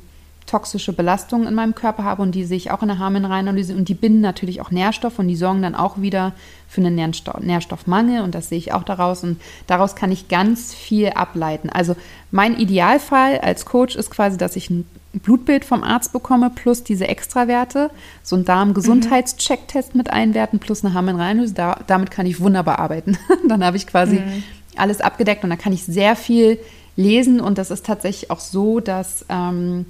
[0.52, 3.88] toxische Belastungen in meinem Körper habe und die sehe ich auch in der Harnmineralanalyse und
[3.88, 6.34] die binden natürlich auch Nährstoffe und die sorgen dann auch wieder
[6.68, 10.74] für einen Nährstoff, Nährstoffmangel und das sehe ich auch daraus und daraus kann ich ganz
[10.74, 11.70] viel ableiten.
[11.70, 11.96] Also
[12.32, 17.08] mein Idealfall als Coach ist quasi, dass ich ein Blutbild vom Arzt bekomme plus diese
[17.08, 17.90] Extrawerte,
[18.22, 21.54] so einen Darmgesundheitschecktest mit einwerten plus eine Harnmineralanalyse.
[21.54, 23.18] Da, damit kann ich wunderbar arbeiten.
[23.48, 24.44] dann habe ich quasi mhm.
[24.76, 26.60] alles abgedeckt und da kann ich sehr viel
[26.98, 29.86] lesen und das ist tatsächlich auch so, dass ähm,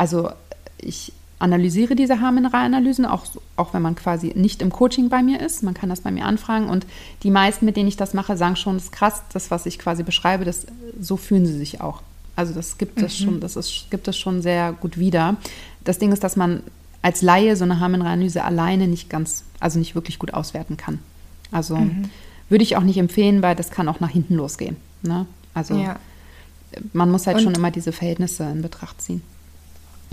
[0.00, 0.30] also
[0.78, 5.62] ich analysiere diese Haarmineralanalysen, auch, auch wenn man quasi nicht im Coaching bei mir ist.
[5.62, 6.70] Man kann das bei mir anfragen.
[6.70, 6.86] Und
[7.22, 9.78] die meisten, mit denen ich das mache, sagen schon, das ist krass, das, was ich
[9.78, 10.66] quasi beschreibe, das,
[10.98, 12.00] so fühlen sie sich auch.
[12.34, 13.04] Also das gibt mhm.
[13.04, 15.36] es schon, das ist, gibt es schon sehr gut wieder.
[15.84, 16.62] Das Ding ist, dass man
[17.02, 20.98] als Laie so eine Haarmineralanalyse alleine nicht ganz, also nicht wirklich gut auswerten kann.
[21.52, 22.08] Also mhm.
[22.48, 24.76] würde ich auch nicht empfehlen, weil das kann auch nach hinten losgehen.
[25.02, 25.26] Ne?
[25.52, 25.96] Also ja.
[26.94, 29.20] man muss halt Und schon immer diese Verhältnisse in Betracht ziehen.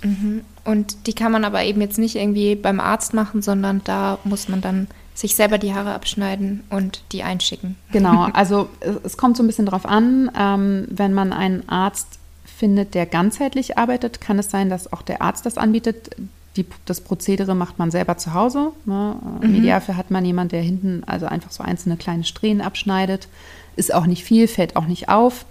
[0.04, 0.42] Mhm.
[0.64, 4.50] Und die kann man aber eben jetzt nicht irgendwie beim Arzt machen, sondern da muss
[4.50, 7.76] man dann sich selber die Haare abschneiden und die einschicken.
[7.92, 8.70] Genau, also
[9.04, 13.78] es kommt so ein bisschen drauf an, ähm, wenn man einen Arzt findet, der ganzheitlich
[13.78, 16.10] arbeitet, kann es sein, dass auch der Arzt das anbietet.
[16.56, 18.72] Die, das Prozedere macht man selber zu Hause.
[18.86, 19.16] Ne?
[19.42, 19.56] Im mhm.
[19.58, 23.28] Idealfall hat man jemanden, der hinten also einfach so einzelne kleine Strähnen abschneidet.
[23.76, 25.46] Ist auch nicht viel, fällt auch nicht auf.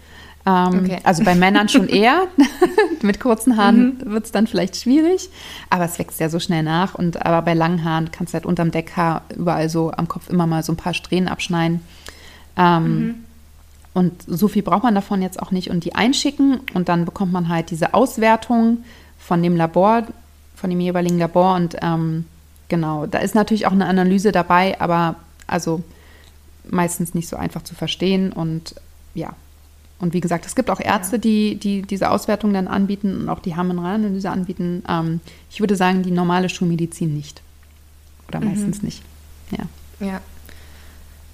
[0.47, 0.99] Ähm, okay.
[1.03, 2.29] Also bei Männern schon eher.
[3.03, 4.13] Mit kurzen Haaren mhm.
[4.13, 5.29] wird es dann vielleicht schwierig,
[5.71, 6.95] aber es wächst ja so schnell nach.
[6.95, 10.47] Und aber bei langen Haaren kannst du halt unterm Deckhaar überall so am Kopf immer
[10.47, 11.81] mal so ein paar Strähnen abschneiden.
[12.57, 13.15] Ähm, mhm.
[13.93, 15.71] Und so viel braucht man davon jetzt auch nicht.
[15.71, 18.85] Und die einschicken und dann bekommt man halt diese Auswertung
[19.19, 20.05] von dem Labor,
[20.55, 21.57] von dem jeweiligen Labor.
[21.57, 22.25] Und ähm,
[22.69, 25.83] genau, da ist natürlich auch eine Analyse dabei, aber also
[26.69, 28.33] meistens nicht so einfach zu verstehen.
[28.33, 28.75] Und
[29.15, 29.35] ja,
[29.99, 33.41] und wie gesagt, es gibt auch Ärzte, die, die diese Auswertung dann anbieten und auch
[33.41, 34.83] die Harnmineralanalyse anbieten.
[34.89, 37.41] Ähm, ich würde sagen, die normale Schulmedizin nicht.
[38.29, 38.49] Oder mhm.
[38.49, 39.03] meistens nicht.
[39.51, 39.65] Ja.
[40.07, 40.21] Ja.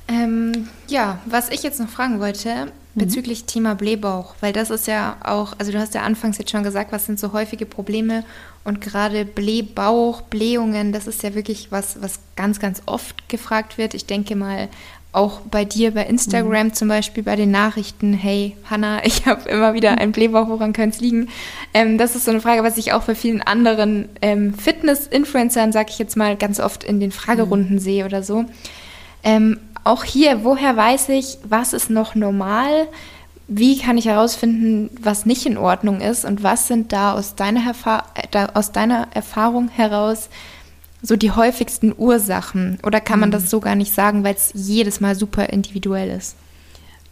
[0.09, 2.70] Ähm, ja, was ich jetzt noch fragen wollte mhm.
[3.01, 6.62] bezüglich Thema Blähbauch, weil das ist ja auch, also du hast ja anfangs jetzt schon
[6.62, 8.25] gesagt, was sind so häufige Probleme
[8.64, 13.94] und gerade Blähbauch, Blähungen, das ist ja wirklich was, was ganz, ganz oft gefragt wird.
[13.94, 14.68] Ich denke mal,
[15.12, 16.72] auch bei dir bei Instagram mhm.
[16.75, 20.96] zum Beispiel bei den Nachrichten, hey Hanna, ich habe immer wieder einen Blähbauch, woran könnte
[20.96, 21.29] es liegen?
[21.75, 25.90] Ähm, das ist so eine Frage, was ich auch bei vielen anderen ähm, Fitness-Influencern, sag
[25.90, 27.81] ich jetzt mal, ganz oft in den Fragerunden mhm.
[27.81, 28.46] sehe oder so.
[29.22, 32.88] Ähm, auch hier, woher weiß ich, was ist noch normal?
[33.48, 36.25] Wie kann ich herausfinden, was nicht in Ordnung ist?
[36.25, 40.31] Und was sind da aus deiner, Erfa äh, aus deiner Erfahrung heraus
[41.03, 42.79] so die häufigsten Ursachen?
[42.85, 43.49] Oder kann man das mhm.
[43.49, 46.37] so gar nicht sagen, weil es jedes Mal super individuell ist?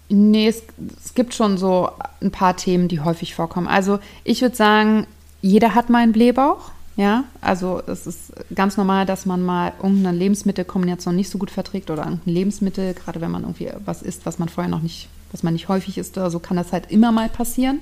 [0.08, 0.62] Nee, es,
[1.04, 3.68] es, gibt schon so ein paar Themen, die häufig vorkommen.
[3.68, 5.06] Also ich würde sagen,
[5.40, 6.72] jeder hat mal einen Blähbauch.
[6.96, 11.90] Ja, also es ist ganz normal, dass man mal irgendeine Lebensmittelkombination nicht so gut verträgt
[11.90, 15.42] oder irgendein Lebensmittel, gerade wenn man irgendwie was isst, was man vorher noch nicht, was
[15.42, 17.78] man nicht häufig isst oder so, kann das halt immer mal passieren.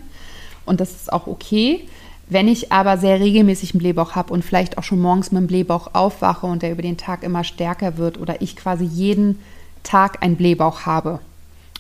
[0.67, 1.89] Und das ist auch okay.
[2.31, 5.47] Wenn ich aber sehr regelmäßig einen Blähbauch habe und vielleicht auch schon morgens mit dem
[5.47, 9.39] Blähbauch aufwache und der über den Tag immer stärker wird oder ich quasi jeden
[9.83, 11.21] Tag einen Blähbauch habe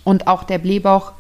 [0.05, 1.13] und auch der Blähbauch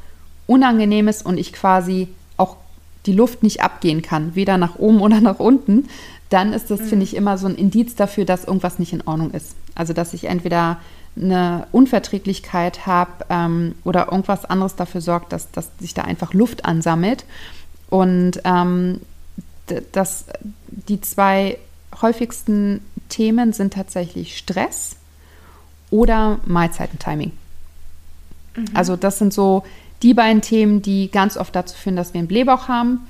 [0.46, 2.56] unangenehm ist und ich quasi auch
[3.04, 5.88] die Luft nicht abgehen kann, weder nach oben oder nach unten,
[6.30, 6.84] dann ist das, mhm.
[6.84, 9.56] finde ich, immer so ein Indiz dafür, dass irgendwas nicht in Ordnung ist.
[9.74, 10.78] Also, dass ich entweder
[11.16, 16.64] eine Unverträglichkeit habe ähm, oder irgendwas anderes dafür sorgt, dass, dass sich da einfach Luft
[16.64, 17.24] ansammelt.
[17.90, 19.00] Und ähm,
[19.92, 20.26] das,
[20.68, 21.58] die zwei
[22.00, 24.96] häufigsten Themen sind tatsächlich Stress
[25.90, 27.32] oder Mahlzeitentiming.
[28.56, 28.66] Mhm.
[28.74, 29.64] Also das sind so
[30.02, 33.06] die beiden Themen, die ganz oft dazu führen, dass wir einen Blähbauch haben.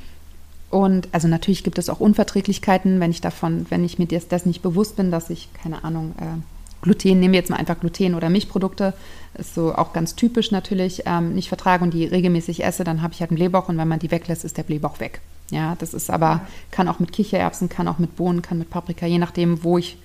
[0.70, 4.46] Und also natürlich gibt es auch Unverträglichkeiten, wenn ich davon, wenn ich mir das, das
[4.46, 6.24] nicht bewusst bin, dass ich, keine Ahnung, äh,
[6.82, 8.94] Gluten, nehmen wir jetzt mal einfach Gluten oder Milchprodukte,
[9.34, 13.14] ist so auch ganz typisch natürlich, ähm, nicht vertrage und die regelmäßig esse, dann habe
[13.14, 15.20] ich halt einen Blähbauch und wenn man die weglässt, ist der Blähbauch weg.
[15.50, 19.06] Ja, das ist aber, kann auch mit Kichererbsen, kann auch mit Bohnen, kann mit Paprika,
[19.06, 19.96] je nachdem, wo ich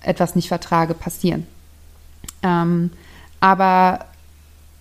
[0.00, 1.46] etwas nicht vertrage, passieren.
[2.42, 2.90] Ähm,
[3.40, 4.06] aber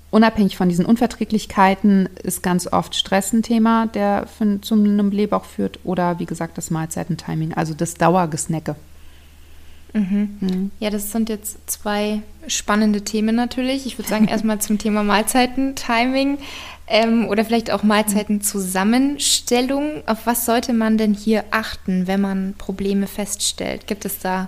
[0.09, 5.45] unabhängig von diesen Unverträglichkeiten ist ganz oft Stress ein Thema, der für, zu einem Blähbauch
[5.45, 8.75] führt oder wie gesagt das Mahlzeitentiming, also das Dauergesnacke.
[9.93, 10.37] Mhm.
[10.39, 10.71] Mhm.
[10.79, 13.85] Ja, das sind jetzt zwei spannende Themen natürlich.
[13.85, 16.37] Ich würde sagen, erstmal zum Thema Mahlzeitentiming
[16.87, 20.03] ähm, oder vielleicht auch Mahlzeitenzusammenstellung.
[20.07, 23.87] Auf was sollte man denn hier achten, wenn man Probleme feststellt?
[23.87, 24.47] Gibt es da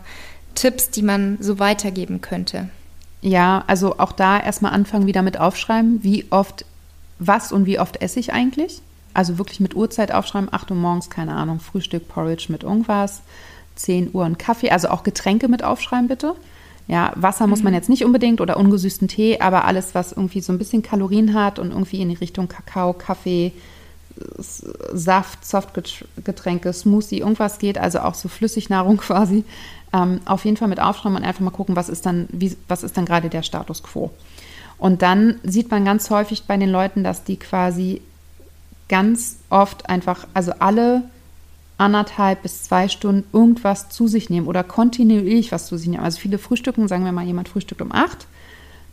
[0.55, 2.69] Tipps, die man so weitergeben könnte?
[3.21, 6.65] Ja, also auch da erstmal anfangen, wieder mit aufschreiben, wie oft,
[7.19, 8.81] was und wie oft esse ich eigentlich.
[9.13, 13.21] Also wirklich mit Uhrzeit aufschreiben, 8 Uhr morgens, keine Ahnung, Frühstück, Porridge mit irgendwas,
[13.75, 16.35] 10 Uhr ein Kaffee, also auch Getränke mit aufschreiben bitte.
[16.87, 17.77] Ja, Wasser muss man mhm.
[17.77, 21.57] jetzt nicht unbedingt oder ungesüßten Tee, aber alles, was irgendwie so ein bisschen Kalorien hat
[21.57, 23.53] und irgendwie in die Richtung Kakao, Kaffee,
[24.37, 29.45] Saft, Softgetränke, Smoothie, irgendwas geht, also auch so Flüssignahrung quasi,
[29.93, 32.83] ähm, auf jeden Fall mit aufschreiben und einfach mal gucken, was ist dann, wie, was
[32.83, 34.11] ist dann gerade der Status quo.
[34.77, 38.01] Und dann sieht man ganz häufig bei den Leuten, dass die quasi
[38.89, 41.03] ganz oft einfach, also alle
[41.83, 46.03] anderthalb bis zwei Stunden irgendwas zu sich nehmen oder kontinuierlich was zu sich nehmen.
[46.03, 48.25] Also viele frühstücken, sagen wir mal, jemand frühstückt um acht,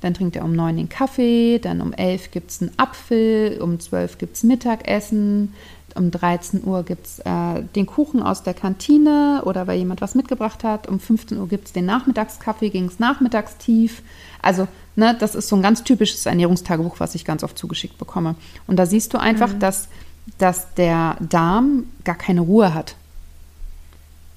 [0.00, 3.78] dann trinkt er um neun den Kaffee, dann um elf gibt es einen Apfel, um
[3.78, 5.54] zwölf gibt es Mittagessen,
[5.94, 10.14] um 13 Uhr gibt es äh, den Kuchen aus der Kantine oder weil jemand was
[10.14, 10.88] mitgebracht hat.
[10.88, 14.02] Um 15 Uhr gibt es den Nachmittagskaffee gegen das Nachmittagstief.
[14.42, 18.34] Also, ne, das ist so ein ganz typisches Ernährungstagebuch, was ich ganz oft zugeschickt bekomme.
[18.66, 19.58] Und da siehst du einfach, mhm.
[19.60, 19.88] dass,
[20.38, 22.96] dass der Darm gar keine Ruhe hat.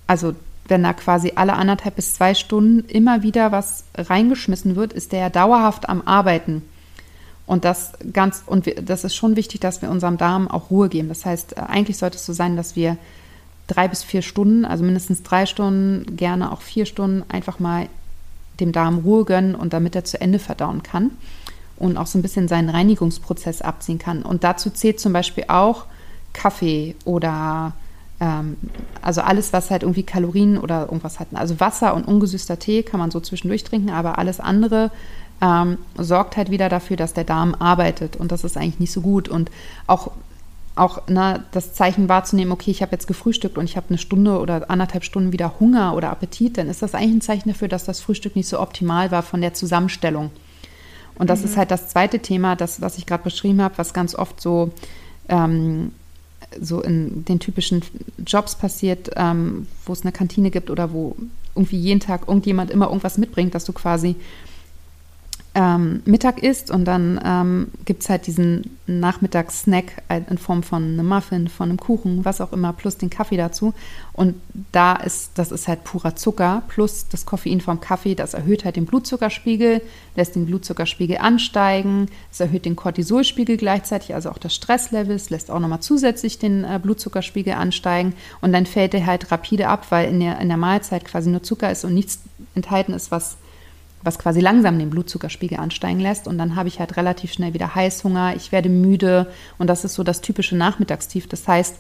[0.08, 0.36] Also,
[0.68, 5.20] wenn da quasi alle anderthalb bis zwei Stunden immer wieder was reingeschmissen wird, ist der
[5.20, 6.64] ja dauerhaft am Arbeiten.
[7.46, 10.88] Und das ganz, und wir, das ist schon wichtig, dass wir unserem Darm auch Ruhe
[10.88, 11.10] geben.
[11.10, 12.98] Das heißt, äh, eigentlich sollte es so sein, dass wir
[13.68, 17.88] drei bis vier Stunden, also mindestens drei Stunden, gerne auch vier Stunden, einfach mal
[18.60, 21.12] dem Darm Ruhe gönnen und damit er zu Ende verdauen kann
[21.78, 24.24] und auch so ein bisschen seinen Reinigungsprozess abziehen kann.
[24.24, 25.86] Und dazu zählt zum Beispiel auch
[26.34, 27.74] Kaffee oder
[28.20, 28.58] ähm,
[29.02, 31.28] also alles, was halt irgendwie Kalorien oder irgendwas hat.
[31.34, 34.92] Also Wasser und ungesüßter Tee kann man so zwischendurch trinken, aber alles andere
[35.42, 39.02] ähm, sorgt halt wieder dafür, dass der Darm arbeitet und das ist eigentlich nicht so
[39.02, 39.28] gut.
[39.28, 39.52] Und
[39.88, 40.12] auch,
[40.76, 44.40] auch ne, das Zeichen wahrzunehmen, okay, ich habe jetzt gefrühstückt und ich habe eine Stunde
[44.40, 47.84] oder anderthalb Stunden wieder Hunger oder Appetit, dann ist das eigentlich ein Zeichen dafür, dass
[47.84, 50.32] das Frühstück nicht so optimal war von der Zusammenstellung.
[51.16, 51.46] Und das mhm.
[51.46, 54.72] ist halt das zweite Thema, das, was ich gerade beschrieben habe, was ganz oft so,
[55.30, 55.92] ähm,
[56.60, 57.82] so in den typischen
[58.26, 61.16] Jobs passiert, ähm, wo es eine Kantine gibt oder wo
[61.56, 64.16] irgendwie jeden Tag irgendjemand immer irgendwas mitbringt, dass du quasi
[65.56, 71.08] ähm, Mittag isst und dann ähm, gibt es halt diesen Nachmittagssnack in Form von einem
[71.08, 73.74] Muffin, von einem Kuchen, was auch immer, plus den Kaffee dazu.
[74.14, 74.36] Und
[74.72, 78.78] da ist, das ist halt purer Zucker, plus das Koffein vom Kaffee, das erhöht halt
[78.78, 79.82] den Blutzuckerspiegel,
[80.16, 85.52] lässt den Blutzuckerspiegel ansteigen, es erhöht den Cortisolspiegel gleichzeitig, also auch das Stresslevel, es lässt
[85.52, 90.10] auch nochmal zusätzlich den äh, Blutzuckerspiegel ansteigen und dann fällt er halt rapide ab, weil
[90.10, 92.20] in der, in der Mahlzeit quasi nur Zucker ist und nichts
[92.56, 93.38] enthalten ist, was
[94.04, 96.28] was quasi langsam den Blutzuckerspiegel ansteigen lässt.
[96.28, 99.94] Und dann habe ich halt relativ schnell wieder Heißhunger, ich werde müde und das ist
[99.96, 101.28] so das typische Nachmittagstief.
[101.28, 101.78] Das heißt,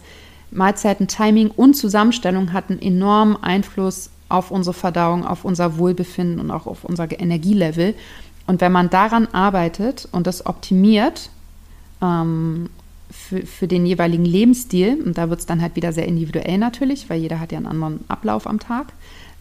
[0.52, 6.68] Mahlzeiten, Timing und Zusammenstellung hatten enormen Einfluss auf unsere Verdauung, auf unser Wohlbefinden und auch
[6.68, 7.96] auf unser Energielevel.
[8.48, 11.30] Und wenn man daran arbeitet und das optimiert
[12.02, 12.70] ähm,
[13.10, 17.10] für, für den jeweiligen Lebensstil, und da wird es dann halt wieder sehr individuell natürlich,
[17.10, 18.94] weil jeder hat ja einen anderen Ablauf am Tag,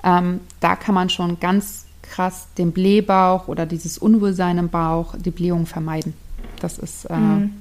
[0.04, 5.30] ähm, da kann man schon ganz krass den Blähbauch oder dieses Unwohlsein im Bauch, die
[5.30, 6.14] Blähung vermeiden.
[6.60, 7.54] Das ist, äh, mhm.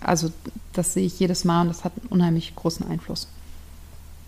[0.00, 0.32] also
[0.72, 3.28] das sehe ich jedes Mal und das hat einen unheimlich großen Einfluss.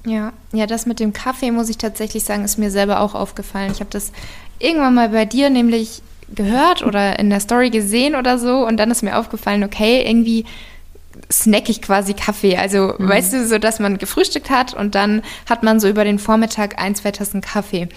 [0.06, 3.72] Ja, ja, das mit dem Kaffee muss ich tatsächlich sagen, ist mir selber auch aufgefallen.
[3.72, 4.12] Ich habe das
[4.58, 6.02] irgendwann mal bei dir nämlich
[6.34, 10.44] gehört oder in der Story gesehen oder so und dann ist mir aufgefallen, okay, irgendwie
[11.32, 12.58] snack ich quasi Kaffee.
[12.58, 13.08] Also, mhm.
[13.08, 16.78] weißt du, so dass man gefrühstückt hat und dann hat man so über den Vormittag
[16.78, 17.88] ein, zwei Tassen Kaffee.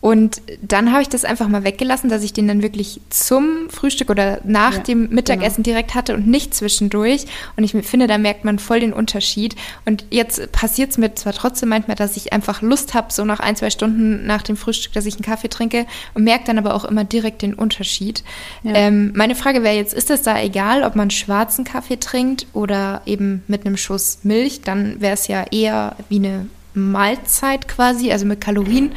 [0.00, 4.10] Und dann habe ich das einfach mal weggelassen, dass ich den dann wirklich zum Frühstück
[4.10, 5.74] oder nach ja, dem Mittagessen genau.
[5.74, 7.24] direkt hatte und nicht zwischendurch.
[7.56, 9.56] Und ich finde, da merkt man voll den Unterschied.
[9.86, 13.40] Und jetzt passiert es mir zwar trotzdem manchmal, dass ich einfach Lust habe, so nach
[13.40, 15.84] ein, zwei Stunden nach dem Frühstück, dass ich einen Kaffee trinke
[16.14, 18.22] und merke dann aber auch immer direkt den Unterschied.
[18.62, 18.74] Ja.
[18.74, 23.02] Ähm, meine Frage wäre jetzt, ist es da egal, ob man schwarzen Kaffee trinkt oder
[23.04, 24.60] eben mit einem Schuss Milch?
[24.60, 28.92] Dann wäre es ja eher wie eine Mahlzeit quasi, also mit Kalorien.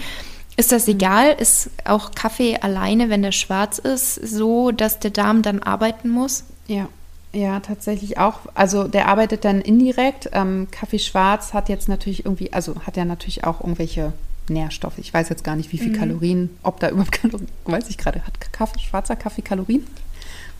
[0.58, 1.36] Ist das egal?
[1.40, 6.44] Ist auch Kaffee alleine, wenn der schwarz ist, so, dass der Darm dann arbeiten muss?
[6.68, 6.88] Ja,
[7.34, 8.40] ja, tatsächlich auch.
[8.54, 10.30] Also der arbeitet dann indirekt.
[10.34, 14.12] Ähm, Kaffee schwarz hat jetzt natürlich irgendwie, also hat ja natürlich auch irgendwelche
[14.50, 14.98] Nährstoffe.
[14.98, 16.00] Ich weiß jetzt gar nicht, wie viel mhm.
[16.00, 19.88] Kalorien, ob da überhaupt Kalorien, weiß ich gerade, hat Kaffee, schwarzer Kaffee Kalorien?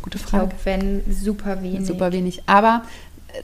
[0.02, 0.52] Gute Frage.
[0.56, 1.86] Ich glaube, wenn super wenig.
[1.86, 2.44] Super wenig.
[2.46, 2.84] Aber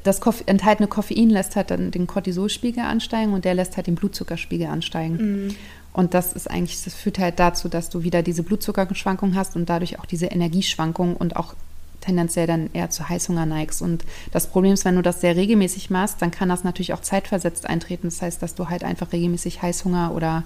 [0.03, 3.95] das Koff enthaltene Koffein lässt halt dann den Cortisolspiegel ansteigen und der lässt halt den
[3.95, 5.17] Blutzuckerspiegel ansteigen.
[5.45, 5.55] Mhm.
[5.97, 9.67] Und das ist eigentlich, das führt halt dazu, dass du wieder diese Blutzuckerschwankung hast und
[9.67, 11.55] dadurch auch diese Energieschwankung und auch
[12.01, 13.81] tendenziell dann eher zu Heißhunger neigst.
[13.81, 17.01] Und das Problem ist, wenn du das sehr regelmäßig machst, dann kann das natürlich auch
[17.01, 18.09] zeitversetzt eintreten.
[18.09, 20.43] Das heißt, dass du halt einfach regelmäßig Heißhunger oder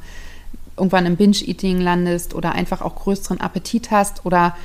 [0.78, 4.56] irgendwann im Binge-Eating landest oder einfach auch größeren Appetit hast oder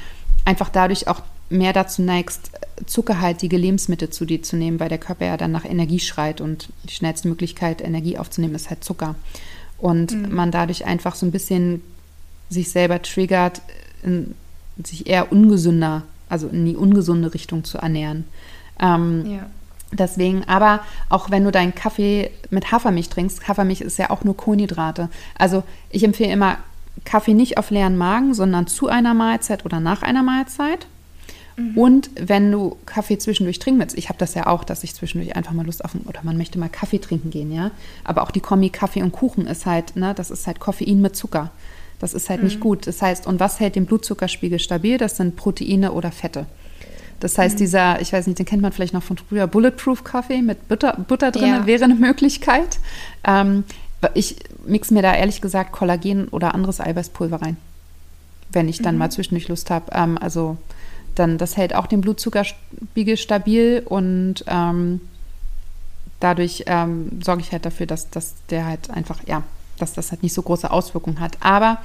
[0.45, 1.21] einfach dadurch auch
[1.51, 2.53] mehr dazu neigst,
[2.87, 6.69] zuckerhaltige Lebensmittel zu dir zu nehmen, weil der Körper ja dann nach Energie schreit und
[6.85, 9.17] die schnellste Möglichkeit, Energie aufzunehmen, ist halt Zucker.
[9.79, 10.35] Und mhm.
[10.35, 11.83] man dadurch einfach so ein bisschen
[12.49, 13.61] sich selber triggert,
[14.83, 18.25] sich eher ungesünder also in die ungesunde Richtung zu ernähren.
[18.81, 19.47] Ähm, ja.
[19.93, 24.37] Deswegen, aber auch wenn du deinen Kaffee mit Hafermilch trinkst, Hafermilch ist ja auch nur
[24.37, 25.09] Kohlenhydrate.
[25.39, 26.59] Also ich empfehle immer
[27.05, 30.87] Kaffee nicht auf leeren Magen, sondern zu einer Mahlzeit oder nach einer Mahlzeit.
[31.57, 31.79] Mhm.
[31.79, 35.37] Und wenn du Kaffee zwischendurch trinken willst, ich habe das ja auch, dass ich zwischendurch
[35.37, 37.71] einfach mal Lust auf, oder man möchte mal Kaffee trinken gehen, ja.
[38.05, 41.17] Aber auch die Kombi Kaffee und Kuchen ist halt, ne, das ist halt Koffein mit
[41.17, 41.51] Zucker.
[41.99, 42.47] Das ist halt mhm.
[42.47, 42.87] nicht gut.
[42.87, 44.99] Das heißt, und was hält den Blutzuckerspiegel stabil?
[44.99, 46.47] Das sind Proteine oder Fette.
[47.21, 47.59] Das heißt, mhm.
[47.59, 50.99] dieser, ich weiß nicht, den kennt man vielleicht noch von früher, Bulletproof Kaffee mit Butter,
[51.09, 51.67] Butter drin ja.
[51.67, 52.79] wäre eine Möglichkeit.
[53.25, 53.65] Ähm,
[54.13, 57.57] ich mixe mir da ehrlich gesagt Kollagen oder anderes Eiweißpulver rein,
[58.53, 58.99] wenn ich dann mhm.
[58.99, 59.91] mal zwischendurch Lust habe.
[59.95, 60.59] Ähm, also
[61.19, 65.01] dann, das hält auch den Blutzuckerspiegel stabil und ähm,
[66.21, 69.43] dadurch ähm, sorge ich halt dafür, dass, dass der halt einfach, ja,
[69.79, 71.37] dass das halt nicht so große Auswirkungen hat.
[71.41, 71.79] Aber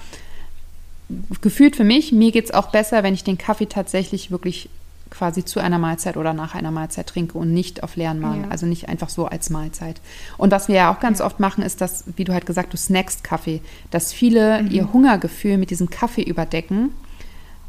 [1.42, 4.70] gefühlt für mich, mir geht es auch besser, wenn ich den Kaffee tatsächlich wirklich
[5.10, 8.50] quasi zu einer Mahlzeit oder nach einer Mahlzeit trinke und nicht auf leeren Magen, ja.
[8.50, 10.00] also nicht einfach so als Mahlzeit.
[10.38, 11.26] Und was wir ja auch ganz ja.
[11.26, 14.72] oft machen, ist, dass, wie du halt gesagt, du snackst Kaffee, dass viele mhm.
[14.72, 16.82] ihr Hungergefühl mit diesem Kaffee überdecken.
[16.82, 16.92] Mhm.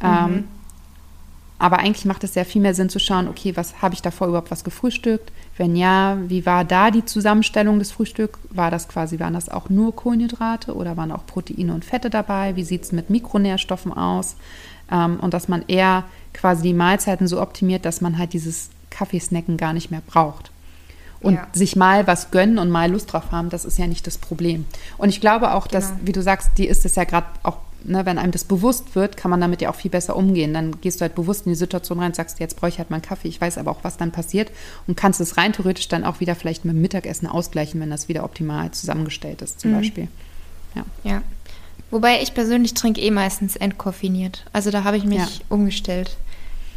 [0.02, 0.44] Ähm,
[1.62, 4.26] aber eigentlich macht es sehr viel mehr Sinn zu schauen, okay, was habe ich davor
[4.26, 5.30] überhaupt was gefrühstückt?
[5.56, 8.36] Wenn ja, wie war da die Zusammenstellung des Frühstücks?
[8.50, 12.56] War das quasi, waren das auch nur Kohlenhydrate oder waren auch Proteine und Fette dabei?
[12.56, 14.34] Wie sieht es mit Mikronährstoffen aus?
[14.90, 16.02] Ähm, und dass man eher
[16.34, 20.50] quasi die Mahlzeiten so optimiert, dass man halt dieses Kaffeesnacken gar nicht mehr braucht.
[21.20, 21.46] Und ja.
[21.52, 24.66] sich mal was gönnen und mal Lust drauf haben, das ist ja nicht das Problem.
[24.98, 25.78] Und ich glaube auch, genau.
[25.78, 28.94] dass, wie du sagst, die ist es ja gerade auch ne, wenn einem das bewusst
[28.94, 30.54] wird, kann man damit ja auch viel besser umgehen.
[30.54, 32.90] Dann gehst du halt bewusst in die Situation rein und sagst, jetzt brauche ich halt
[32.90, 33.28] mal einen Kaffee.
[33.28, 34.50] Ich weiß aber auch, was dann passiert
[34.86, 38.08] und kannst es rein theoretisch dann auch wieder vielleicht mit dem Mittagessen ausgleichen, wenn das
[38.08, 39.76] wieder optimal zusammengestellt ist, zum mhm.
[39.76, 40.08] Beispiel.
[40.74, 40.84] Ja.
[41.04, 41.22] ja.
[41.90, 44.44] Wobei ich persönlich trinke eh meistens entkoffiniert.
[44.52, 45.44] Also da habe ich mich ja.
[45.50, 46.16] umgestellt,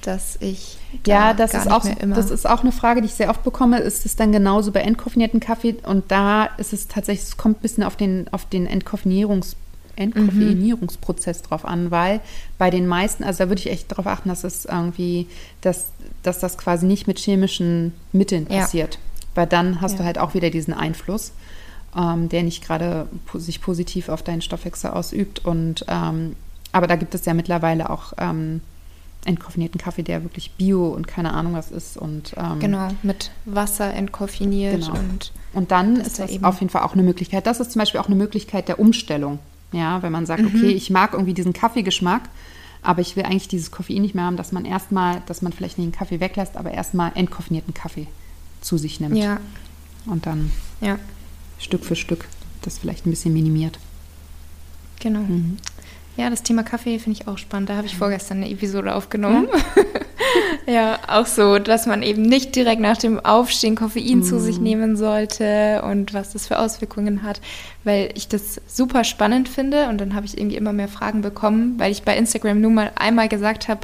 [0.01, 3.29] dass ich da ja, das ist auch das ist auch eine Frage, die ich sehr
[3.29, 3.79] oft bekomme.
[3.79, 5.77] Ist es dann genauso bei entkoffinierten Kaffee?
[5.83, 9.55] Und da ist es tatsächlich, es kommt ein bisschen auf den auf den Entkoffinierungs
[9.95, 11.47] Entkoffeinierungsprozess mhm.
[11.47, 12.21] drauf an, weil
[12.57, 15.27] bei den meisten, also da würde ich echt darauf achten, dass es irgendwie,
[15.61, 15.87] dass,
[16.23, 18.95] dass das quasi nicht mit chemischen Mitteln passiert.
[18.95, 18.99] Ja.
[19.35, 19.97] Weil dann hast ja.
[19.99, 21.33] du halt auch wieder diesen Einfluss,
[21.97, 25.43] ähm, der nicht gerade sich positiv auf deinen Stoffwechsel ausübt.
[25.45, 26.35] Und ähm,
[26.71, 28.61] aber da gibt es ja mittlerweile auch ähm,
[29.25, 31.97] entkoffinierten Kaffee, der wirklich bio und keine Ahnung was ist.
[31.97, 34.81] Und, ähm, genau, mit Wasser entkoffiniert.
[34.81, 34.93] Genau.
[34.93, 37.47] Und, und dann ist das auf jeden Fall auch eine Möglichkeit.
[37.47, 39.39] Das ist zum Beispiel auch eine Möglichkeit der Umstellung.
[39.75, 40.47] Ja, wenn man sagt, mhm.
[40.47, 42.29] okay, ich mag irgendwie diesen Kaffeegeschmack,
[42.81, 45.77] aber ich will eigentlich dieses Koffein nicht mehr haben, dass man erstmal, dass man vielleicht
[45.77, 48.07] nicht den Kaffee weglässt, aber erstmal entkoffinierten Kaffee
[48.61, 49.17] zu sich nimmt.
[49.17, 49.39] Ja.
[50.05, 50.97] Und dann ja.
[51.59, 52.25] Stück für Stück
[52.61, 53.79] das vielleicht ein bisschen minimiert.
[54.99, 55.19] Genau.
[55.19, 55.57] Mhm.
[56.17, 57.69] Ja, das Thema Kaffee finde ich auch spannend.
[57.69, 59.49] Da habe ich vorgestern eine Episode aufgenommen.
[60.65, 60.73] Ja?
[60.73, 64.23] ja, auch so, dass man eben nicht direkt nach dem Aufstehen Koffein mm.
[64.23, 64.63] zu sich mhm.
[64.63, 67.41] nehmen sollte und was das für Auswirkungen hat,
[67.83, 71.75] weil ich das super spannend finde und dann habe ich irgendwie immer mehr Fragen bekommen,
[71.77, 73.81] weil ich bei Instagram nur mal einmal gesagt habe,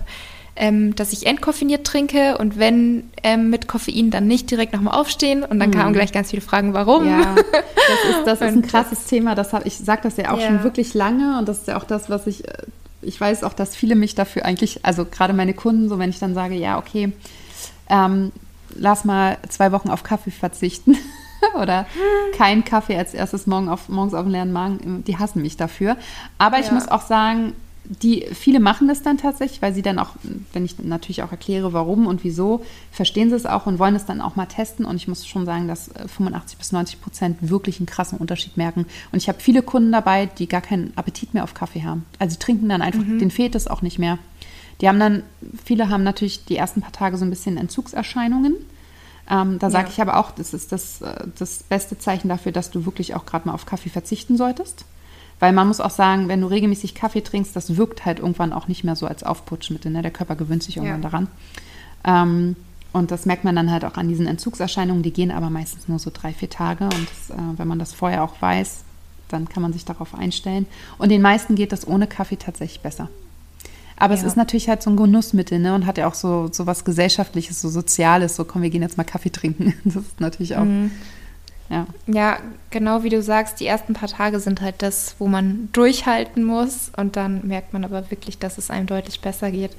[0.56, 5.43] ähm, dass ich entkoffiniert trinke und wenn ähm, mit Koffein, dann nicht direkt dem Aufstehen.
[5.43, 5.76] Und dann mhm.
[5.76, 7.08] kamen gleich ganz viele Fragen, warum.
[7.08, 9.36] Ja, das ist, das ist ein krasses Thema.
[9.36, 10.47] Das hab, ich sage das ja auch ja.
[10.47, 12.54] schon wirklich lange und das ist ja auch das, was ich, äh,
[13.02, 16.20] ich weiß auch, dass viele mich dafür eigentlich, also gerade meine Kunden, so wenn ich
[16.20, 17.14] dann sage, ja, okay,
[17.89, 18.32] ähm,
[18.76, 20.97] lass mal zwei Wochen auf Kaffee verzichten.
[21.60, 21.88] oder
[22.38, 25.97] kein Kaffee als erstes morgen auf, morgens auf den leeren Magen, die hassen mich dafür.
[26.38, 26.74] Aber ich ja.
[26.74, 27.54] muss auch sagen,
[28.02, 30.12] die, viele machen das dann tatsächlich, weil sie dann auch,
[30.54, 34.06] wenn ich natürlich auch erkläre, warum und wieso, verstehen sie es auch und wollen es
[34.06, 34.86] dann auch mal testen.
[34.86, 38.56] Und ich muss schon sagen, dass 85 äh, bis 90 Prozent wirklich einen krassen Unterschied
[38.56, 38.86] merken.
[39.12, 42.06] Und ich habe viele Kunden dabei, die gar keinen Appetit mehr auf Kaffee haben.
[42.18, 43.20] Also trinken dann einfach mhm.
[43.20, 44.18] den Fetus auch nicht mehr.
[44.80, 45.24] Die haben dann,
[45.64, 48.56] viele haben natürlich die ersten paar Tage so ein bisschen Entzugserscheinungen.
[49.30, 49.94] Ähm, da sage ja.
[49.94, 53.26] ich aber auch, das ist das, äh, das beste Zeichen dafür, dass du wirklich auch
[53.26, 54.86] gerade mal auf Kaffee verzichten solltest.
[55.42, 58.68] Weil man muss auch sagen, wenn du regelmäßig Kaffee trinkst, das wirkt halt irgendwann auch
[58.68, 59.92] nicht mehr so als Aufputschmittel.
[59.92, 60.04] Ne?
[60.04, 61.10] Der Körper gewöhnt sich irgendwann ja.
[61.10, 61.28] daran.
[62.06, 62.56] Ähm,
[62.94, 65.02] und das merkt man dann halt auch an diesen Entzugserscheinungen.
[65.02, 66.84] Die gehen aber meistens nur so drei, vier Tage.
[66.84, 68.84] Und das, äh, wenn man das vorher auch weiß,
[69.30, 70.68] dann kann man sich darauf einstellen.
[71.00, 73.10] Und den meisten geht das ohne Kaffee tatsächlich besser.
[73.98, 74.20] Aber ja.
[74.20, 75.74] es ist natürlich halt so ein Genussmittel ne?
[75.74, 78.36] und hat ja auch so, so was Gesellschaftliches, so Soziales.
[78.36, 79.74] So, komm, wir gehen jetzt mal Kaffee trinken.
[79.86, 80.66] Das ist natürlich auch.
[80.66, 80.92] Mhm.
[81.72, 81.88] Ja.
[82.06, 82.38] ja,
[82.70, 86.92] genau wie du sagst, die ersten paar Tage sind halt das, wo man durchhalten muss
[86.98, 89.72] und dann merkt man aber wirklich, dass es einem deutlich besser geht.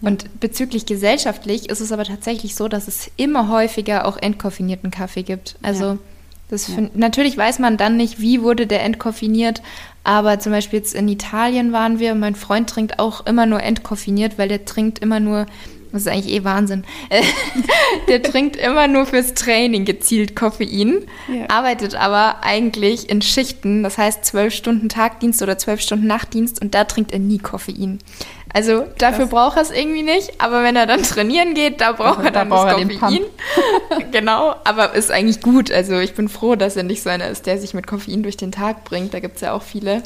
[0.00, 5.22] Und bezüglich gesellschaftlich ist es aber tatsächlich so, dass es immer häufiger auch entkoffinierten Kaffee
[5.22, 5.56] gibt.
[5.62, 5.98] Also ja.
[6.48, 6.88] das ja.
[6.94, 9.62] natürlich weiß man dann nicht, wie wurde der entkoffiniert,
[10.04, 14.38] aber zum Beispiel jetzt in Italien waren wir, mein Freund trinkt auch immer nur entkoffiniert,
[14.38, 15.46] weil der trinkt immer nur,
[15.92, 16.84] das ist eigentlich eh Wahnsinn,
[18.08, 21.48] der trinkt immer nur fürs Training gezielt Koffein, ja.
[21.48, 26.74] arbeitet aber eigentlich in Schichten, das heißt zwölf Stunden Tagdienst oder zwölf Stunden Nachtdienst und
[26.74, 27.98] da trinkt er nie Koffein.
[28.56, 29.30] Also dafür Krass.
[29.30, 32.48] braucht er es irgendwie nicht, aber wenn er dann trainieren geht, da braucht er dann
[32.48, 33.20] da das Koffein.
[34.12, 35.70] genau, aber ist eigentlich gut.
[35.70, 38.38] Also ich bin froh, dass er nicht so einer ist, der sich mit Koffein durch
[38.38, 39.12] den Tag bringt.
[39.12, 40.02] Da gibt es ja auch viele.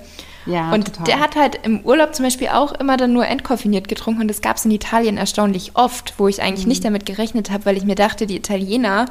[0.47, 1.05] Ja, und total.
[1.05, 4.41] der hat halt im Urlaub zum Beispiel auch immer dann nur entkoffiniert getrunken und das
[4.41, 6.71] gab es in Italien erstaunlich oft, wo ich eigentlich mhm.
[6.71, 9.07] nicht damit gerechnet habe, weil ich mir dachte, die Italiener,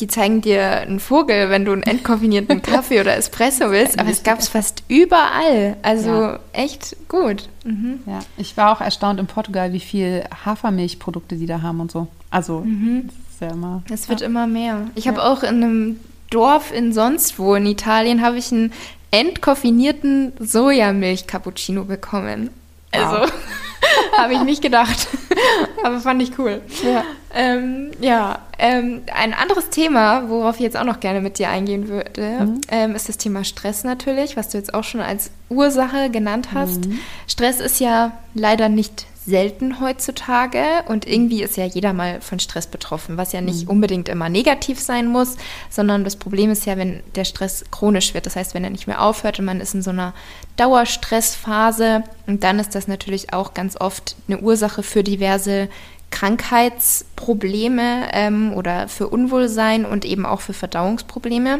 [0.00, 4.22] die zeigen dir einen Vogel, wenn du einen entkoffinierten Kaffee oder Espresso willst, aber es
[4.22, 5.76] gab es fast überall.
[5.82, 6.40] Also ja.
[6.52, 7.48] echt gut.
[7.64, 8.00] Mhm.
[8.06, 12.08] Ja, ich war auch erstaunt in Portugal, wie viel Hafermilchprodukte die da haben und so.
[12.30, 13.08] Also, mhm.
[13.30, 13.82] ist ja immer.
[13.90, 14.26] Es wird ja.
[14.26, 14.88] immer mehr.
[14.94, 16.00] Ich habe auch in einem
[16.30, 18.72] Dorf in sonst wo in Italien habe ich einen
[19.10, 22.50] entkoffinierten Sojamilch-Cappuccino bekommen.
[22.90, 23.32] Also wow.
[24.18, 25.08] habe ich nicht gedacht.
[25.84, 26.60] Aber fand ich cool.
[26.84, 27.04] Ja,
[27.34, 31.88] ähm, ja ähm, ein anderes Thema, worauf ich jetzt auch noch gerne mit dir eingehen
[31.88, 32.60] würde, mhm.
[32.68, 36.86] ähm, ist das Thema Stress natürlich, was du jetzt auch schon als Ursache genannt hast.
[36.86, 36.98] Mhm.
[37.26, 42.68] Stress ist ja leider nicht selten heutzutage und irgendwie ist ja jeder mal von Stress
[42.68, 43.70] betroffen, was ja nicht mhm.
[43.70, 45.36] unbedingt immer negativ sein muss,
[45.68, 48.86] sondern das Problem ist ja, wenn der Stress chronisch wird, das heißt, wenn er nicht
[48.86, 50.14] mehr aufhört und man ist in so einer
[50.56, 55.68] Dauerstressphase und dann ist das natürlich auch ganz oft eine Ursache für diverse
[56.10, 61.58] Krankheitsprobleme ähm, oder für Unwohlsein und eben auch für Verdauungsprobleme.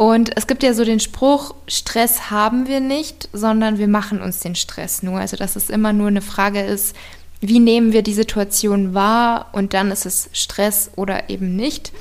[0.00, 4.40] Und es gibt ja so den Spruch, Stress haben wir nicht, sondern wir machen uns
[4.40, 5.20] den Stress nur.
[5.20, 6.96] Also dass es immer nur eine Frage ist,
[7.42, 11.92] wie nehmen wir die Situation wahr und dann ist es Stress oder eben nicht.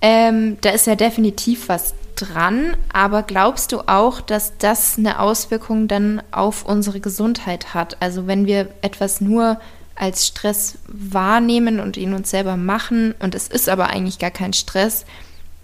[0.00, 5.86] Ähm, da ist ja definitiv was dran, aber glaubst du auch, dass das eine Auswirkung
[5.86, 8.00] dann auf unsere Gesundheit hat?
[8.00, 9.60] Also wenn wir etwas nur
[9.96, 14.54] als Stress wahrnehmen und ihn uns selber machen und es ist aber eigentlich gar kein
[14.54, 15.04] Stress,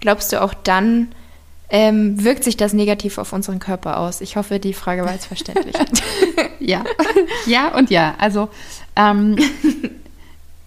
[0.00, 1.08] glaubst du auch dann,
[1.70, 4.20] ähm, wirkt sich das negativ auf unseren Körper aus?
[4.20, 5.74] Ich hoffe, die Frage war jetzt verständlich.
[6.60, 6.84] ja,
[7.46, 8.14] ja und ja.
[8.18, 8.48] Also
[8.96, 9.36] ähm,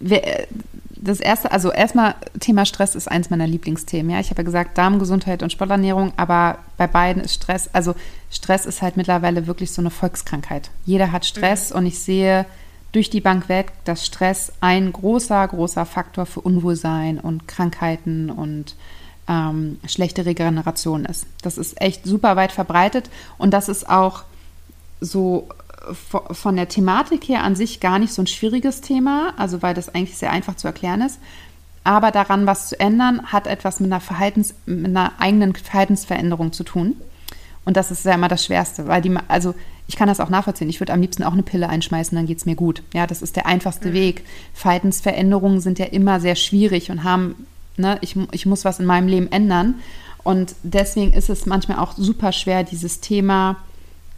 [1.00, 4.10] das erste, also erstmal Thema Stress ist eins meiner Lieblingsthemen.
[4.10, 7.94] Ja, ich habe ja gesagt Darmgesundheit und Sporternährung, aber bei beiden ist Stress, also
[8.30, 10.70] Stress ist halt mittlerweile wirklich so eine Volkskrankheit.
[10.84, 11.76] Jeder hat Stress mhm.
[11.78, 12.44] und ich sehe
[12.92, 18.74] durch die Bank weg, dass Stress ein großer, großer Faktor für Unwohlsein und Krankheiten und
[19.28, 21.26] ähm, schlechte Regeneration ist.
[21.42, 24.24] Das ist echt super weit verbreitet und das ist auch
[25.00, 25.48] so
[26.32, 29.94] von der Thematik her an sich gar nicht so ein schwieriges Thema, also weil das
[29.94, 31.18] eigentlich sehr einfach zu erklären ist.
[31.84, 36.64] Aber daran was zu ändern, hat etwas mit einer, Verhaltens, mit einer eigenen Verhaltensveränderung zu
[36.64, 36.96] tun.
[37.64, 39.54] Und das ist ja immer das Schwerste, weil die, also
[39.86, 40.68] ich kann das auch nachvollziehen.
[40.68, 42.82] Ich würde am liebsten auch eine Pille einschmeißen, dann geht es mir gut.
[42.92, 43.94] Ja, das ist der einfachste mhm.
[43.94, 44.24] Weg.
[44.52, 47.46] Verhaltensveränderungen sind ja immer sehr schwierig und haben
[47.78, 49.76] ne, ich, ich muss was in meinem Leben ändern.
[50.24, 53.56] Und deswegen ist es manchmal auch super schwer, dieses Thema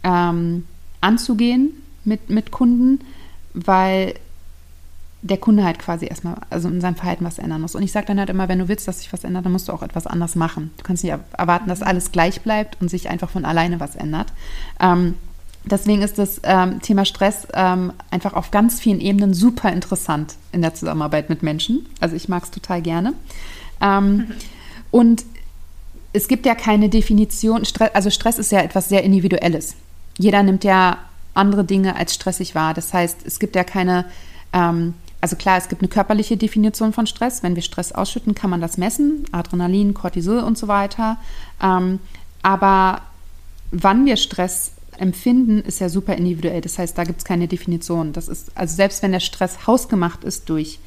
[0.03, 0.65] ähm,
[0.99, 1.71] anzugehen
[2.03, 2.99] mit, mit Kunden,
[3.53, 4.15] weil
[5.21, 7.75] der Kunde halt quasi erstmal, also in seinem Verhalten was ändern muss.
[7.75, 9.67] Und ich sage dann halt immer, wenn du willst, dass sich was ändert, dann musst
[9.67, 10.71] du auch etwas anders machen.
[10.77, 14.33] Du kannst nicht erwarten, dass alles gleich bleibt und sich einfach von alleine was ändert.
[14.79, 15.15] Ähm,
[15.65, 20.61] deswegen ist das ähm, Thema Stress ähm, einfach auf ganz vielen Ebenen super interessant in
[20.61, 21.85] der Zusammenarbeit mit Menschen.
[21.99, 23.13] Also ich mag es total gerne.
[23.81, 24.27] Ähm, mhm.
[24.91, 25.25] Und
[26.13, 29.75] es gibt ja keine Definition, Stress, also Stress ist ja etwas sehr Individuelles.
[30.17, 30.97] Jeder nimmt ja
[31.33, 32.73] andere Dinge als stressig wahr.
[32.73, 34.05] Das heißt, es gibt ja keine,
[34.51, 37.43] ähm, also klar, es gibt eine körperliche Definition von Stress.
[37.43, 41.17] Wenn wir Stress ausschütten, kann man das messen, Adrenalin, Cortisol und so weiter.
[41.61, 41.99] Ähm,
[42.41, 43.01] aber
[43.71, 46.61] wann wir Stress empfinden, ist ja super individuell.
[46.61, 48.13] Das heißt, da gibt es keine Definition.
[48.13, 50.79] Das ist, also selbst wenn der Stress hausgemacht ist durch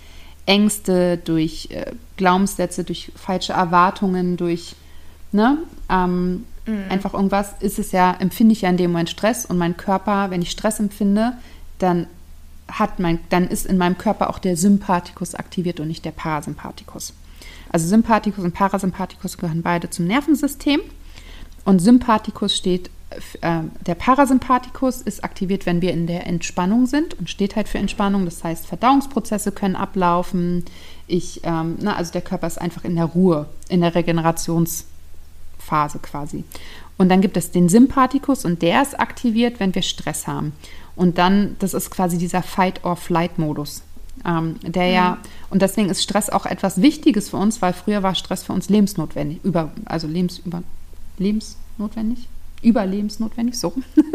[0.46, 4.76] Ängste, durch äh, Glaubenssätze, durch falsche Erwartungen, durch
[5.32, 5.58] ne,
[5.90, 6.84] ähm, mhm.
[6.88, 10.30] einfach irgendwas, ist es ja, empfinde ich ja in dem Moment Stress und mein Körper,
[10.30, 11.32] wenn ich Stress empfinde,
[11.78, 12.06] dann
[12.68, 17.14] hat mein, dann ist in meinem Körper auch der Sympathikus aktiviert und nicht der Parasympathikus.
[17.70, 20.80] Also Sympathikus und Parasympathikus gehören beide zum Nervensystem.
[21.64, 22.90] Und Sympathikus steht,
[23.40, 27.78] äh, der Parasympathikus ist aktiviert, wenn wir in der Entspannung sind und steht halt für
[27.78, 28.24] Entspannung.
[28.24, 30.64] Das heißt, Verdauungsprozesse können ablaufen.
[31.06, 36.44] Ich, ähm, na, also der Körper ist einfach in der Ruhe, in der Regenerationsphase quasi.
[36.96, 40.52] Und dann gibt es den Sympathikus und der ist aktiviert, wenn wir Stress haben.
[40.96, 43.82] Und dann, das ist quasi dieser Fight-or-Flight-Modus.
[44.24, 44.92] Ähm, der ja.
[44.92, 45.18] ja,
[45.50, 48.68] und deswegen ist Stress auch etwas Wichtiges für uns, weil früher war Stress für uns
[48.68, 50.62] lebensnotwendig, über, also lebensüber,
[51.18, 52.28] lebensnotwendig,
[52.64, 53.72] überlebensnotwendig, so.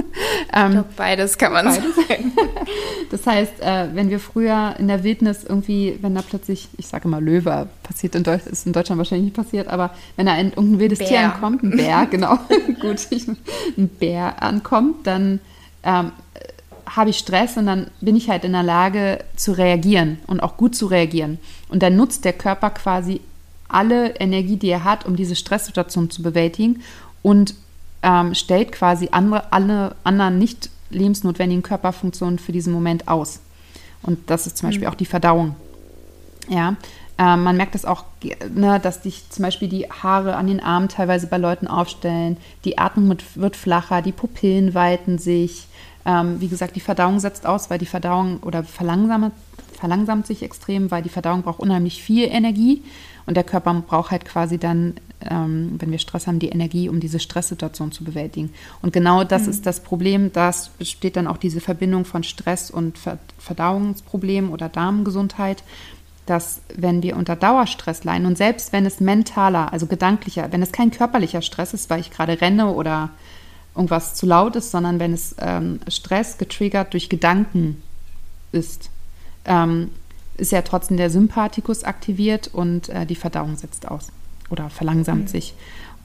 [0.53, 1.95] ähm, glaub, beides kann man beides.
[1.95, 2.31] sagen.
[3.11, 7.07] das heißt, äh, wenn wir früher in der Wildnis irgendwie, wenn da plötzlich, ich sage
[7.07, 10.49] immer Löwe, passiert in Deutschland, ist in Deutschland wahrscheinlich nicht passiert, aber wenn da ein,
[10.49, 11.07] irgendein wildes Bär.
[11.07, 12.37] Tier ankommt, ein Bär, genau,
[12.81, 13.07] gut,
[13.77, 15.39] ein Bär ankommt, dann
[15.83, 16.11] ähm,
[16.95, 20.57] habe ich Stress und dann bin ich halt in der Lage zu reagieren und auch
[20.57, 21.37] gut zu reagieren.
[21.69, 23.21] Und dann nutzt der Körper quasi
[23.67, 26.81] alle Energie, die er hat, um diese Stresssituation zu bewältigen
[27.21, 27.53] und
[28.03, 33.39] ähm, stellt quasi andere, alle anderen nicht lebensnotwendigen Körperfunktionen für diesen Moment aus.
[34.01, 34.93] Und das ist zum Beispiel mhm.
[34.93, 35.55] auch die Verdauung.
[36.47, 36.75] Ja,
[37.17, 38.05] äh, man merkt das auch,
[38.53, 42.77] ne, dass sich zum Beispiel die Haare an den Armen teilweise bei Leuten aufstellen, die
[42.77, 45.67] Atmung wird flacher, die Pupillen weiten sich,
[46.05, 49.33] ähm, wie gesagt, die Verdauung setzt aus, weil die Verdauung oder verlangsamt,
[49.77, 52.83] verlangsamt sich extrem, weil die Verdauung braucht unheimlich viel Energie
[53.25, 54.95] und der Körper braucht halt quasi dann,
[55.29, 58.51] ähm, wenn wir Stress haben, die Energie, um diese Stresssituation zu bewältigen.
[58.81, 59.49] Und genau das mhm.
[59.49, 60.31] ist das Problem.
[60.31, 62.97] Da besteht dann auch diese Verbindung von Stress und
[63.37, 65.63] Verdauungsproblemen oder Darmgesundheit
[66.25, 70.71] dass wenn wir unter Dauerstress leiden und selbst wenn es mentaler, also gedanklicher, wenn es
[70.71, 73.09] kein körperlicher Stress ist, weil ich gerade renne oder
[73.73, 77.81] irgendwas zu laut ist, sondern wenn es ähm, Stress getriggert durch Gedanken
[78.51, 78.91] ist,
[79.45, 79.89] ähm,
[80.37, 84.09] ist ja trotzdem der Sympathikus aktiviert und äh, die Verdauung setzt aus
[84.49, 85.27] oder verlangsamt mhm.
[85.27, 85.53] sich.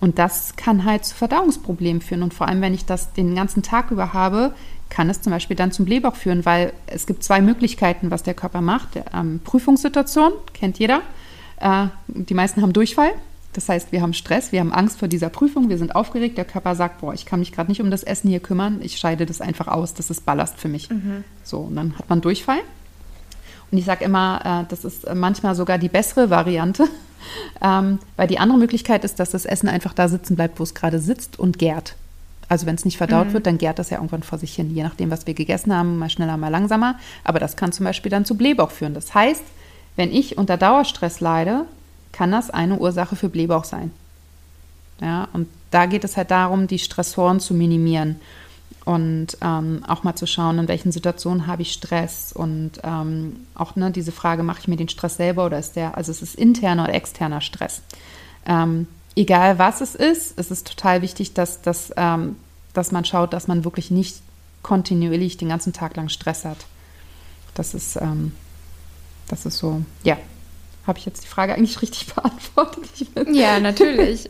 [0.00, 2.22] Und das kann halt zu Verdauungsproblemen führen.
[2.22, 4.54] Und vor allem, wenn ich das den ganzen Tag über habe,
[4.90, 8.34] kann es zum Beispiel dann zum Blähbauch führen, weil es gibt zwei Möglichkeiten, was der
[8.34, 9.00] Körper macht.
[9.14, 11.00] Ähm, Prüfungssituation, kennt jeder.
[11.58, 13.12] Äh, die meisten haben Durchfall.
[13.54, 16.36] Das heißt, wir haben Stress, wir haben Angst vor dieser Prüfung, wir sind aufgeregt.
[16.36, 18.98] Der Körper sagt, boah, ich kann mich gerade nicht um das Essen hier kümmern, ich
[18.98, 20.90] scheide das einfach aus, das ist Ballast für mich.
[20.90, 21.22] Mhm.
[21.44, 22.58] So, und dann hat man Durchfall.
[23.70, 26.88] Und ich sage immer, äh, das ist manchmal sogar die bessere Variante,
[27.62, 30.74] ähm, weil die andere Möglichkeit ist, dass das Essen einfach da sitzen bleibt, wo es
[30.74, 31.96] gerade sitzt und gärt.
[32.48, 33.32] Also wenn es nicht verdaut mhm.
[33.32, 35.98] wird, dann gärt das ja irgendwann vor sich hin, je nachdem, was wir gegessen haben,
[35.98, 36.96] mal schneller, mal langsamer.
[37.24, 38.94] Aber das kann zum Beispiel dann zu Blähbauch führen.
[38.94, 39.42] Das heißt,
[39.96, 41.64] wenn ich unter Dauerstress leide,
[42.12, 43.90] kann das eine Ursache für Blähbauch sein.
[45.00, 48.16] Ja, und da geht es halt darum, die Stressoren zu minimieren
[48.84, 53.76] und ähm, auch mal zu schauen, in welchen Situationen habe ich Stress und ähm, auch
[53.76, 56.34] ne, diese Frage, mache ich mir den Stress selber oder ist der, also es ist
[56.34, 57.82] interner oder externer Stress.
[58.46, 62.36] Ähm, egal was es ist, es ist total wichtig, dass, dass, ähm,
[62.74, 64.16] dass man schaut, dass man wirklich nicht
[64.62, 66.58] kontinuierlich den ganzen Tag lang Stress hat.
[67.54, 68.32] Das ist, ähm,
[69.28, 70.18] das ist so, ja,
[70.86, 72.84] habe ich jetzt die Frage eigentlich richtig beantwortet?
[73.32, 74.28] ja, natürlich.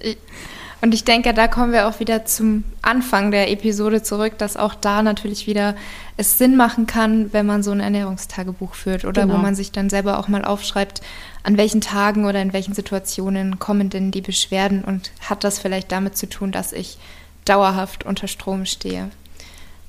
[0.84, 4.74] Und ich denke, da kommen wir auch wieder zum Anfang der Episode zurück, dass auch
[4.74, 5.76] da natürlich wieder
[6.18, 9.32] es Sinn machen kann, wenn man so ein Ernährungstagebuch führt oder genau.
[9.34, 11.00] wo man sich dann selber auch mal aufschreibt,
[11.42, 15.90] an welchen Tagen oder in welchen Situationen kommen denn die Beschwerden und hat das vielleicht
[15.90, 16.98] damit zu tun, dass ich
[17.46, 19.08] dauerhaft unter Strom stehe.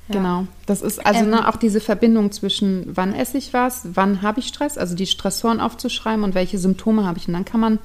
[0.08, 0.46] Genau.
[0.64, 4.40] Das ist also ähm, ne, auch diese Verbindung zwischen, wann esse ich was, wann habe
[4.40, 7.28] ich Stress, also die Stressoren aufzuschreiben und welche Symptome habe ich.
[7.28, 7.80] Und dann kann man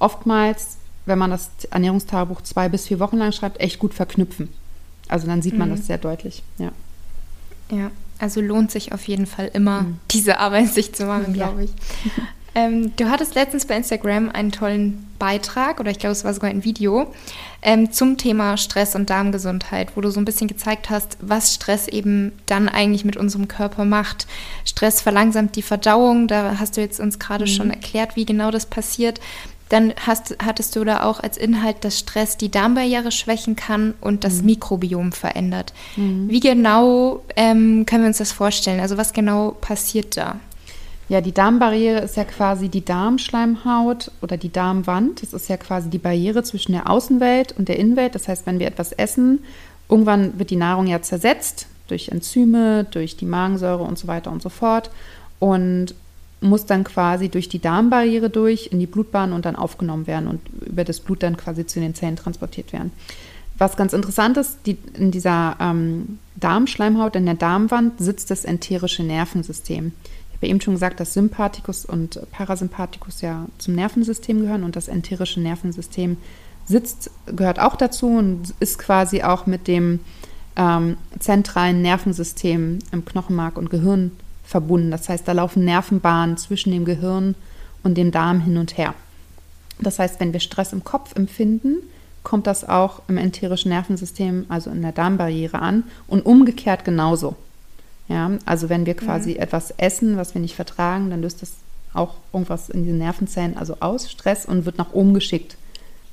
[0.00, 0.77] oftmals,
[1.08, 4.48] wenn man das Ernährungstagebuch zwei bis vier Wochen lang schreibt, echt gut verknüpfen.
[5.08, 5.76] Also dann sieht man mhm.
[5.76, 6.42] das sehr deutlich.
[6.58, 6.72] Ja.
[7.70, 9.98] Ja, also lohnt sich auf jeden Fall immer, mhm.
[10.10, 11.46] diese Arbeit sich zu machen, ja.
[11.46, 11.70] glaube ich.
[12.54, 16.50] Ähm, du hattest letztens bei Instagram einen tollen Beitrag oder ich glaube, es war sogar
[16.50, 17.12] ein Video
[17.62, 21.86] ähm, zum Thema Stress und Darmgesundheit, wo du so ein bisschen gezeigt hast, was Stress
[21.86, 24.26] eben dann eigentlich mit unserem Körper macht.
[24.64, 27.48] Stress verlangsamt die Verdauung, da hast du jetzt uns gerade mhm.
[27.48, 29.20] schon erklärt, wie genau das passiert.
[29.68, 34.24] Dann hast, hattest du da auch als Inhalt, dass Stress die Darmbarriere schwächen kann und
[34.24, 34.46] das mhm.
[34.46, 35.72] Mikrobiom verändert.
[35.96, 36.28] Mhm.
[36.28, 38.80] Wie genau ähm, können wir uns das vorstellen?
[38.80, 40.40] Also was genau passiert da?
[41.08, 45.22] Ja, die Darmbarriere ist ja quasi die Darmschleimhaut oder die Darmwand.
[45.22, 48.14] Das ist ja quasi die Barriere zwischen der Außenwelt und der Innenwelt.
[48.14, 49.42] Das heißt, wenn wir etwas essen,
[49.88, 54.42] irgendwann wird die Nahrung ja zersetzt durch Enzyme, durch die Magensäure und so weiter und
[54.42, 54.90] so fort
[55.38, 55.94] und
[56.40, 60.40] muss dann quasi durch die Darmbarriere durch in die Blutbahn und dann aufgenommen werden und
[60.64, 62.92] über das Blut dann quasi zu den Zellen transportiert werden.
[63.58, 69.02] Was ganz interessant ist, die, in dieser ähm, Darmschleimhaut, in der Darmwand sitzt das enterische
[69.02, 69.92] Nervensystem.
[70.30, 74.86] Ich habe eben schon gesagt, dass Sympathikus und Parasympathikus ja zum Nervensystem gehören und das
[74.86, 76.18] enterische Nervensystem
[76.66, 79.98] sitzt, gehört auch dazu und ist quasi auch mit dem
[80.54, 84.12] ähm, zentralen Nervensystem im Knochenmark und Gehirn
[84.48, 84.90] verbunden.
[84.90, 87.34] Das heißt, da laufen Nervenbahnen zwischen dem Gehirn
[87.82, 88.94] und dem Darm hin und her.
[89.78, 91.76] Das heißt, wenn wir Stress im Kopf empfinden,
[92.22, 97.36] kommt das auch im enterischen Nervensystem, also in der Darmbarriere an und umgekehrt genauso.
[98.08, 99.40] Ja, also wenn wir quasi mhm.
[99.40, 101.52] etwas essen, was wir nicht vertragen, dann löst das
[101.92, 105.56] auch irgendwas in diesen Nervenzellen also aus, Stress und wird nach oben geschickt.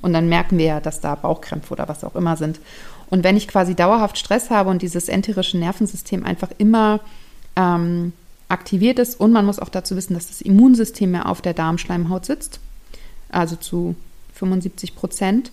[0.02, 2.60] Und dann merken wir ja, dass da Bauchkrämpfe oder was auch immer sind.
[3.08, 7.00] Und wenn ich quasi dauerhaft Stress habe und dieses enterische Nervensystem einfach immer
[7.56, 8.12] ähm,
[8.48, 12.24] aktiviert ist und man muss auch dazu wissen, dass das Immunsystem mehr auf der Darmschleimhaut
[12.24, 12.60] sitzt,
[13.28, 13.96] also zu
[14.34, 15.50] 75 Prozent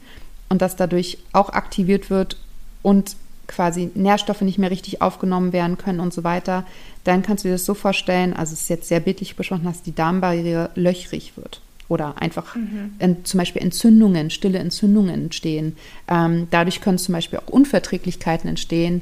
[0.50, 2.38] und das dadurch auch aktiviert wird
[2.82, 3.16] und
[3.48, 6.66] quasi Nährstoffe nicht mehr richtig aufgenommen werden können und so weiter,
[7.04, 9.82] dann kannst du dir das so vorstellen, also es ist jetzt sehr bildlich beschrieben, dass
[9.82, 12.94] die Darmbarriere löchrig wird oder einfach mhm.
[13.00, 15.76] in, zum Beispiel Entzündungen, stille Entzündungen entstehen.
[16.08, 19.02] Ähm, dadurch können zum Beispiel auch Unverträglichkeiten entstehen.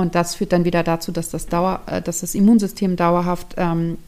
[0.00, 3.98] Und das führt dann wieder dazu, dass das, Dauer, äh, dass das Immunsystem dauerhaft ähm,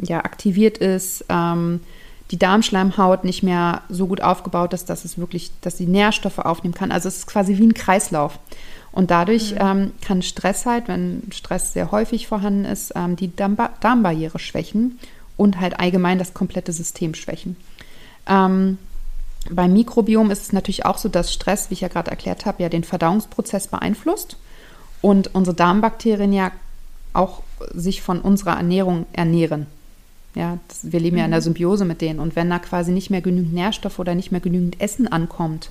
[0.00, 1.80] ja, aktiviert ist, ähm,
[2.30, 6.74] die Darmschleimhaut nicht mehr so gut aufgebaut ist, dass es wirklich, dass sie Nährstoffe aufnehmen
[6.74, 6.92] kann.
[6.92, 8.38] Also es ist quasi wie ein Kreislauf.
[8.92, 9.58] Und dadurch mhm.
[9.60, 14.98] ähm, kann Stress halt, wenn Stress sehr häufig vorhanden ist, ähm, die Darmba Darmbarriere schwächen
[15.36, 17.56] und halt allgemein das komplette System schwächen.
[18.26, 18.78] Ähm,
[19.50, 22.62] beim Mikrobiom ist es natürlich auch so, dass Stress, wie ich ja gerade erklärt habe,
[22.62, 24.36] ja den Verdauungsprozess beeinflusst
[25.00, 26.50] und unsere Darmbakterien ja
[27.12, 27.42] auch
[27.74, 29.66] sich von unserer Ernährung ernähren.
[30.34, 31.18] Ja, das, wir leben mhm.
[31.18, 31.44] ja in der mhm.
[31.44, 34.80] Symbiose mit denen und wenn da quasi nicht mehr genügend Nährstoff oder nicht mehr genügend
[34.80, 35.70] Essen ankommt,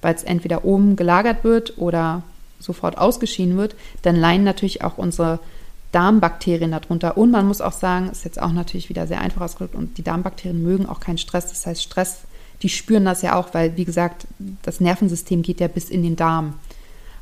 [0.00, 2.22] weil es entweder oben gelagert wird oder
[2.58, 5.40] sofort ausgeschieden wird, dann leiden natürlich auch unsere
[5.92, 7.16] Darmbakterien darunter.
[7.16, 10.02] Und man muss auch sagen, ist jetzt auch natürlich wieder sehr einfach ausgedrückt, und die
[10.02, 11.48] Darmbakterien mögen auch keinen Stress.
[11.48, 12.20] Das heißt, Stress,
[12.62, 14.26] die spüren das ja auch, weil, wie gesagt,
[14.62, 16.54] das Nervensystem geht ja bis in den Darm.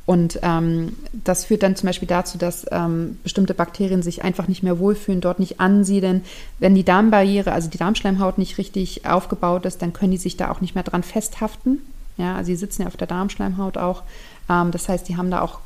[0.06, 4.62] Und ähm, das führt dann zum Beispiel dazu, dass ähm, bestimmte Bakterien sich einfach nicht
[4.62, 6.22] mehr wohlfühlen, dort nicht ansiedeln.
[6.58, 10.50] Wenn die Darmbarriere, also die Darmschleimhaut nicht richtig aufgebaut ist, dann können die sich da
[10.50, 11.78] auch nicht mehr dran festhaften.
[12.18, 14.02] Ja, sie sitzen ja auf der Darmschleimhaut auch.
[14.50, 15.60] Ähm, das heißt, die haben da auch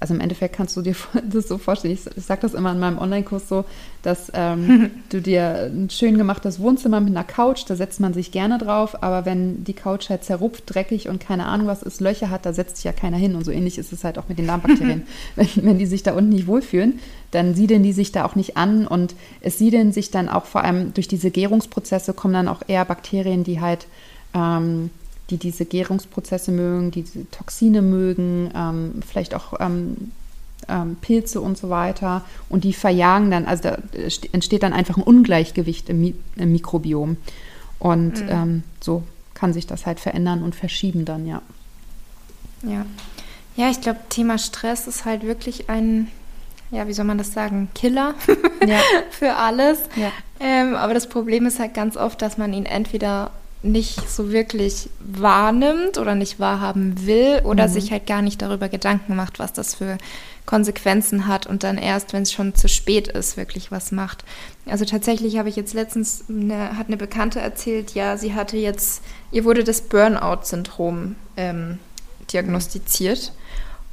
[0.00, 0.94] also im Endeffekt kannst du dir
[1.30, 3.64] das so vorstellen, ich, ich sage das immer in meinem Online-Kurs so,
[4.02, 8.32] dass ähm, du dir ein schön gemachtes Wohnzimmer mit einer Couch, da setzt man sich
[8.32, 12.30] gerne drauf, aber wenn die Couch halt zerrupft, dreckig und keine Ahnung was ist, Löcher
[12.30, 14.38] hat, da setzt sich ja keiner hin und so ähnlich ist es halt auch mit
[14.38, 15.06] den Darmbakterien.
[15.36, 16.98] wenn, wenn die sich da unten nicht wohlfühlen,
[17.30, 20.62] dann siedeln die sich da auch nicht an und es siedeln sich dann auch vor
[20.62, 23.86] allem durch diese Gärungsprozesse kommen dann auch eher Bakterien, die halt
[24.34, 24.90] ähm,
[25.30, 30.12] die diese Gärungsprozesse mögen, die diese Toxine mögen, ähm, vielleicht auch ähm,
[30.68, 32.24] ähm, Pilze und so weiter.
[32.48, 33.78] Und die verjagen dann, also da
[34.32, 37.16] entsteht dann einfach ein Ungleichgewicht im, Mi im Mikrobiom.
[37.78, 38.28] Und mhm.
[38.28, 39.02] Ähm, so
[39.34, 41.42] kann sich das halt verändern und verschieben dann, ja.
[42.62, 42.86] Ja.
[43.56, 46.08] Ja, ich glaube, Thema Stress ist halt wirklich ein,
[46.70, 48.14] ja, wie soll man das sagen, Killer
[48.66, 48.80] ja.
[49.10, 49.78] für alles.
[49.96, 50.10] Ja.
[50.40, 53.30] Ähm, aber das Problem ist halt ganz oft, dass man ihn entweder
[53.64, 57.72] nicht so wirklich wahrnimmt oder nicht wahrhaben will oder mhm.
[57.72, 59.98] sich halt gar nicht darüber Gedanken macht, was das für
[60.46, 64.24] Konsequenzen hat und dann erst, wenn es schon zu spät ist, wirklich was macht.
[64.66, 69.02] Also tatsächlich habe ich jetzt letztens, eine, hat eine Bekannte erzählt, ja, sie hatte jetzt,
[69.32, 71.78] ihr wurde das Burnout-Syndrom ähm,
[72.30, 73.32] diagnostiziert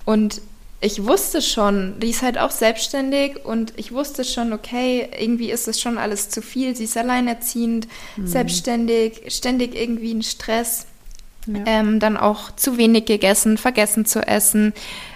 [0.04, 0.42] und
[0.84, 5.68] ich wusste schon, die ist halt auch selbstständig und ich wusste schon, okay, irgendwie ist
[5.68, 6.76] es schon alles zu viel.
[6.76, 8.28] Sie ist alleinerziehend, mhm.
[8.28, 10.88] selbstständig, ständig irgendwie ein Stress.
[11.48, 11.64] Ja.
[11.66, 14.74] Ähm, dann auch zu wenig gegessen, vergessen zu essen.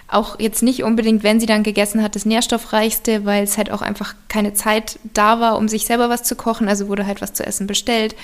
[0.08, 3.82] Auch jetzt nicht unbedingt, wenn sie dann gegessen hat, das Nährstoffreichste, weil es halt auch
[3.82, 6.68] einfach keine Zeit da war, um sich selber was zu kochen.
[6.68, 8.16] Also wurde halt was zu essen bestellt.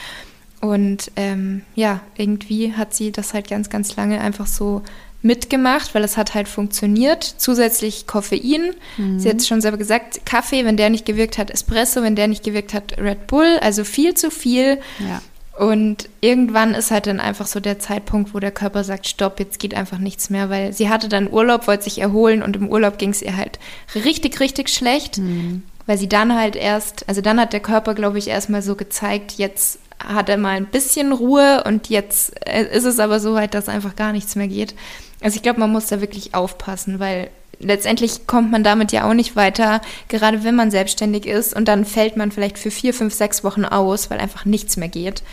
[0.61, 4.83] Und ähm, ja, irgendwie hat sie das halt ganz, ganz lange einfach so
[5.21, 7.23] mitgemacht, weil es hat halt funktioniert.
[7.23, 8.73] Zusätzlich Koffein.
[8.97, 9.19] Mhm.
[9.19, 12.27] Sie hat es schon selber gesagt, Kaffee, wenn der nicht gewirkt hat, Espresso, wenn der
[12.27, 13.57] nicht gewirkt hat, Red Bull.
[13.61, 14.79] Also viel zu viel.
[14.99, 15.21] Ja.
[15.57, 19.59] Und irgendwann ist halt dann einfach so der Zeitpunkt, wo der Körper sagt, stopp, jetzt
[19.59, 22.97] geht einfach nichts mehr, weil sie hatte dann Urlaub, wollte sich erholen und im Urlaub
[22.97, 23.59] ging es ihr halt
[23.93, 25.63] richtig, richtig schlecht, mhm.
[25.85, 29.33] weil sie dann halt erst, also dann hat der Körper, glaube ich, erstmal so gezeigt,
[29.33, 33.53] jetzt hat er mal ein bisschen Ruhe und jetzt äh, ist es aber so weit,
[33.53, 34.73] dass einfach gar nichts mehr geht.
[35.21, 39.13] Also ich glaube, man muss da wirklich aufpassen, weil letztendlich kommt man damit ja auch
[39.13, 43.13] nicht weiter, gerade wenn man selbstständig ist und dann fällt man vielleicht für vier, fünf,
[43.13, 45.23] sechs Wochen aus, weil einfach nichts mehr geht.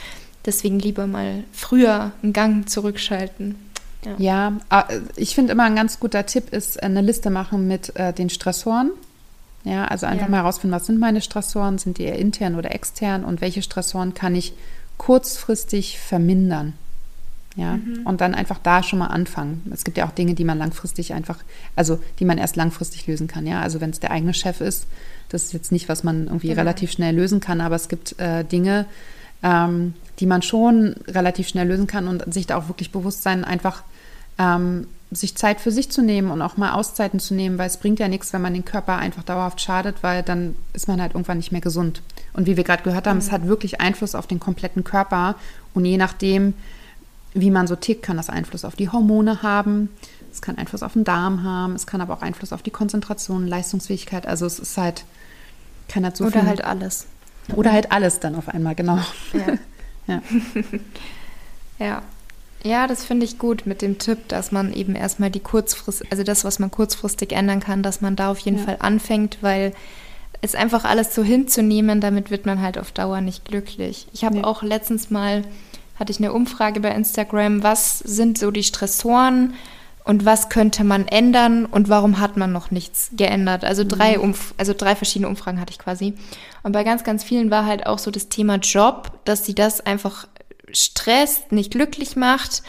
[0.44, 3.56] Deswegen lieber mal früher einen Gang zurückschalten.
[4.18, 7.96] Ja, ja äh, ich finde immer ein ganz guter Tipp ist eine Liste machen mit
[7.96, 8.90] äh, den Stressoren.
[9.64, 10.30] Ja, also einfach ja.
[10.30, 14.14] mal herausfinden, was sind meine Stressoren, sind die eher intern oder extern und welche Stressoren
[14.14, 14.54] kann ich
[14.96, 16.74] kurzfristig vermindern.
[17.58, 18.02] Ja, mhm.
[18.04, 19.62] und dann einfach da schon mal anfangen.
[19.74, 21.38] Es gibt ja auch Dinge, die man langfristig einfach,
[21.74, 23.48] also die man erst langfristig lösen kann.
[23.48, 24.86] Ja, also wenn es der eigene Chef ist,
[25.28, 26.60] das ist jetzt nicht, was man irgendwie genau.
[26.60, 28.86] relativ schnell lösen kann, aber es gibt äh, Dinge,
[29.42, 33.44] ähm, die man schon relativ schnell lösen kann und sich da auch wirklich bewusst sein,
[33.44, 33.82] einfach
[34.38, 37.78] ähm, sich Zeit für sich zu nehmen und auch mal Auszeiten zu nehmen, weil es
[37.78, 41.14] bringt ja nichts, wenn man den Körper einfach dauerhaft schadet, weil dann ist man halt
[41.14, 42.02] irgendwann nicht mehr gesund.
[42.34, 43.22] Und wie wir gerade gehört haben, mhm.
[43.22, 45.34] es hat wirklich Einfluss auf den kompletten Körper
[45.74, 46.54] und je nachdem,
[47.40, 49.90] wie man so tickt, kann das Einfluss auf die Hormone haben.
[50.32, 51.74] Es kann Einfluss auf den Darm haben.
[51.74, 54.26] Es kann aber auch Einfluss auf die Konzentration, Leistungsfähigkeit.
[54.26, 55.04] Also es ist halt,
[55.88, 57.06] kann halt so Oder viel, halt alles.
[57.54, 58.98] Oder halt alles dann auf einmal, genau.
[59.32, 59.54] Ja.
[60.06, 60.22] ja.
[61.78, 62.02] ja.
[62.64, 66.24] Ja, das finde ich gut mit dem Tipp, dass man eben erstmal die kurzfrist, also
[66.24, 68.64] das, was man kurzfristig ändern kann, dass man da auf jeden ja.
[68.64, 69.72] Fall anfängt, weil
[70.40, 74.08] es einfach alles so hinzunehmen, damit wird man halt auf Dauer nicht glücklich.
[74.12, 74.44] Ich habe ja.
[74.44, 75.42] auch letztens mal
[75.98, 79.54] hatte ich eine Umfrage bei Instagram, was sind so die Stressoren
[80.04, 83.64] und was könnte man ändern und warum hat man noch nichts geändert?
[83.64, 84.24] Also drei, mhm.
[84.24, 86.14] Umf also drei verschiedene Umfragen hatte ich quasi.
[86.62, 89.80] Und bei ganz, ganz vielen war halt auch so das Thema Job, dass sie das
[89.80, 90.26] einfach
[90.72, 92.62] stresst, nicht glücklich macht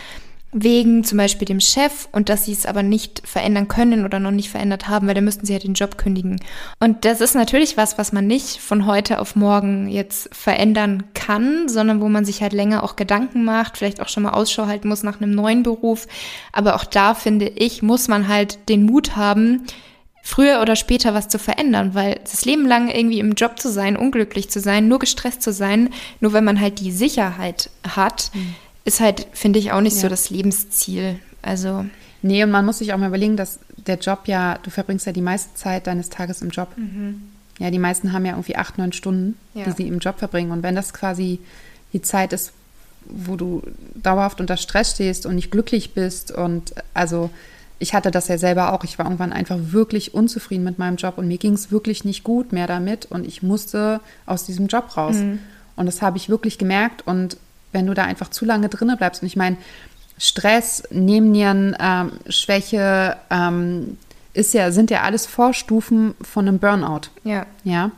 [0.51, 4.31] wegen zum Beispiel dem Chef und dass sie es aber nicht verändern können oder noch
[4.31, 6.41] nicht verändert haben, weil dann müssten sie ja den Job kündigen.
[6.79, 11.69] Und das ist natürlich was, was man nicht von heute auf morgen jetzt verändern kann,
[11.69, 14.87] sondern wo man sich halt länger auch Gedanken macht, vielleicht auch schon mal Ausschau halten
[14.87, 16.07] muss nach einem neuen Beruf.
[16.51, 19.67] Aber auch da finde ich, muss man halt den Mut haben,
[20.23, 23.95] früher oder später was zu verändern, weil das Leben lang irgendwie im Job zu sein,
[23.95, 28.55] unglücklich zu sein, nur gestresst zu sein, nur wenn man halt die Sicherheit hat, mhm
[28.89, 30.01] ist halt, finde ich, auch nicht ja.
[30.01, 31.19] so das Lebensziel.
[31.41, 31.85] Also.
[32.21, 35.13] Nee, und man muss sich auch mal überlegen, dass der Job ja, du verbringst ja
[35.13, 36.69] die meiste Zeit deines Tages im Job.
[36.75, 37.21] Mhm.
[37.59, 39.65] Ja, die meisten haben ja irgendwie acht, neun Stunden, ja.
[39.65, 40.51] die sie im Job verbringen.
[40.51, 41.39] Und wenn das quasi
[41.93, 42.51] die Zeit ist,
[43.05, 43.61] wo du
[43.95, 47.29] dauerhaft unter Stress stehst und nicht glücklich bist und also
[47.79, 48.83] ich hatte das ja selber auch.
[48.83, 52.23] Ich war irgendwann einfach wirklich unzufrieden mit meinem Job und mir ging es wirklich nicht
[52.23, 55.15] gut mehr damit und ich musste aus diesem Job raus.
[55.15, 55.39] Mhm.
[55.77, 57.37] Und das habe ich wirklich gemerkt und
[57.71, 59.21] wenn du da einfach zu lange drinne bleibst.
[59.21, 59.57] Und ich meine,
[60.17, 63.97] Stress, Nebennierenschwäche ähm,
[64.33, 67.09] ist ja, sind ja alles Vorstufen von einem Burnout.
[67.23, 67.47] Ja.
[67.63, 67.89] Ja.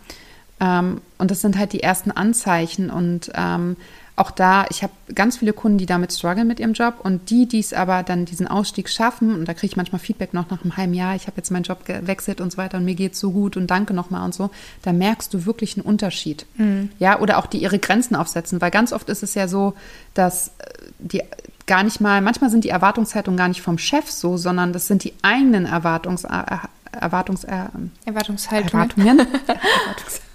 [0.59, 2.91] Ähm, und das sind halt die ersten Anzeichen.
[2.91, 3.75] Und ähm,
[4.21, 7.47] auch da, ich habe ganz viele Kunden, die damit strugglen mit ihrem Job und die,
[7.47, 10.61] die es aber dann diesen Ausstieg schaffen, und da kriege ich manchmal Feedback noch nach
[10.61, 13.13] einem halben Jahr, ich habe jetzt meinen Job gewechselt und so weiter und mir geht
[13.13, 14.51] es so gut und danke nochmal und so,
[14.83, 16.45] da merkst du wirklich einen Unterschied.
[16.55, 16.89] Mhm.
[16.99, 19.73] Ja, oder auch die ihre Grenzen aufsetzen, weil ganz oft ist es ja so,
[20.13, 20.51] dass äh,
[20.99, 21.23] die
[21.65, 25.03] gar nicht mal, manchmal sind die Erwartungshaltungen gar nicht vom Chef so, sondern das sind
[25.03, 26.43] die eigenen Erwartungs, äh,
[26.91, 27.65] Erwartungs, äh,
[28.05, 28.89] Erwartungshaltungen.
[28.89, 29.27] Erwartungen.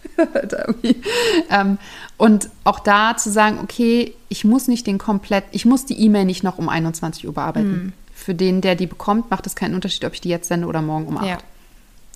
[1.51, 1.79] ähm,
[2.17, 6.25] und auch da zu sagen, okay, ich muss nicht den komplett, ich muss die E-Mail
[6.25, 7.71] nicht noch um 21 Uhr bearbeiten.
[7.71, 7.93] Mhm.
[8.15, 10.83] Für den, der die bekommt, macht es keinen Unterschied, ob ich die jetzt sende oder
[10.83, 11.27] morgen um 8.
[11.27, 11.39] Ja.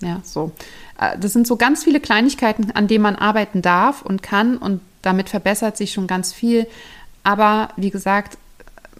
[0.01, 0.51] ja, so.
[0.99, 4.81] Äh, das sind so ganz viele Kleinigkeiten, an denen man arbeiten darf und kann und
[5.01, 6.67] damit verbessert sich schon ganz viel.
[7.23, 8.37] Aber wie gesagt,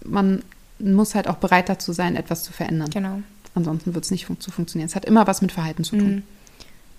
[0.04, 0.42] man
[0.78, 2.90] muss halt auch bereit dazu sein, etwas zu verändern.
[2.90, 3.22] Genau.
[3.54, 4.88] Ansonsten wird es nicht fun zu funktionieren.
[4.88, 6.14] Es hat immer was mit Verhalten zu tun.
[6.14, 6.22] Mhm.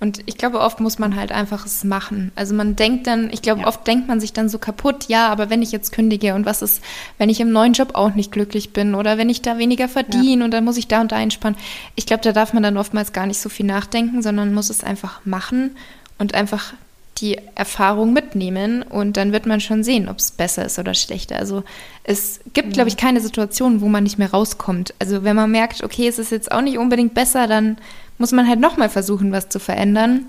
[0.04, 2.34] Und ich glaube, oft muss man halt einfach es machen.
[2.36, 3.68] Also man denkt dann, ich glaube, ja.
[3.68, 6.62] oft denkt man sich dann so kaputt, ja, aber wenn ich jetzt kündige und was
[6.62, 6.84] ist,
[7.18, 10.39] wenn ich im neuen Job auch nicht glücklich bin oder wenn ich da weniger verdiene
[10.39, 10.43] ja.
[10.43, 11.58] und dann muss ich da und da einspannen.
[11.95, 14.84] Ich glaube, da darf man dann oftmals gar nicht so viel nachdenken, sondern muss es
[14.84, 15.74] einfach machen
[16.18, 16.74] und einfach
[17.20, 21.38] die Erfahrung mitnehmen und dann wird man schon sehen, ob es besser ist oder schlechter.
[21.38, 21.64] Also
[22.04, 22.74] es gibt, ja.
[22.74, 24.93] glaube ich, keine Situation, wo man nicht mehr rauskommt.
[24.99, 27.78] Also wenn man merkt, okay, es ist jetzt auch nicht unbedingt besser, dann
[28.24, 30.28] muss man halt nochmal versuchen, was zu verändern.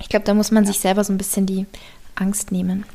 [0.00, 0.72] Ich glaube, da muss man ja.
[0.72, 1.66] sich selber so ein bisschen die
[2.14, 2.86] Angst nehmen.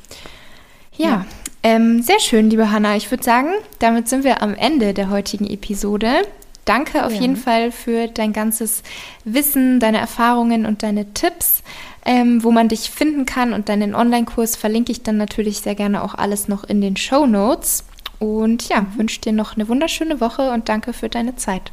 [0.97, 1.25] Ja, ja.
[1.61, 2.95] Ähm, sehr schön, liebe Hanna.
[2.95, 6.23] Ich würde sagen, damit sind wir am Ende der heutigen Episode.
[6.65, 7.21] Danke auf ja.
[7.21, 8.81] jeden Fall für dein ganzes
[9.23, 11.61] Wissen, deine Erfahrungen und deine Tipps.
[12.03, 16.03] ähm, wo man dich finden kann und deinen Online-Kurs verlinke ich dann natürlich sehr gerne
[16.03, 17.83] auch alles noch in den Show Notes.
[18.17, 21.71] Und ja, wünsche dir noch eine wunderschöne Woche und danke für deine Zeit.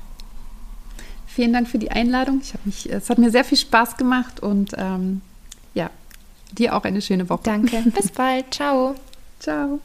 [1.36, 2.40] Vielen Dank für die Einladung.
[2.42, 5.20] Ich mich, es hat mir sehr viel Spaß gemacht und ähm,
[5.74, 5.90] ja,
[6.52, 7.42] dir auch eine schöne Woche.
[7.42, 7.82] Danke.
[7.94, 8.54] Bis bald.
[8.54, 8.94] Ciao.
[9.38, 9.78] Ciao.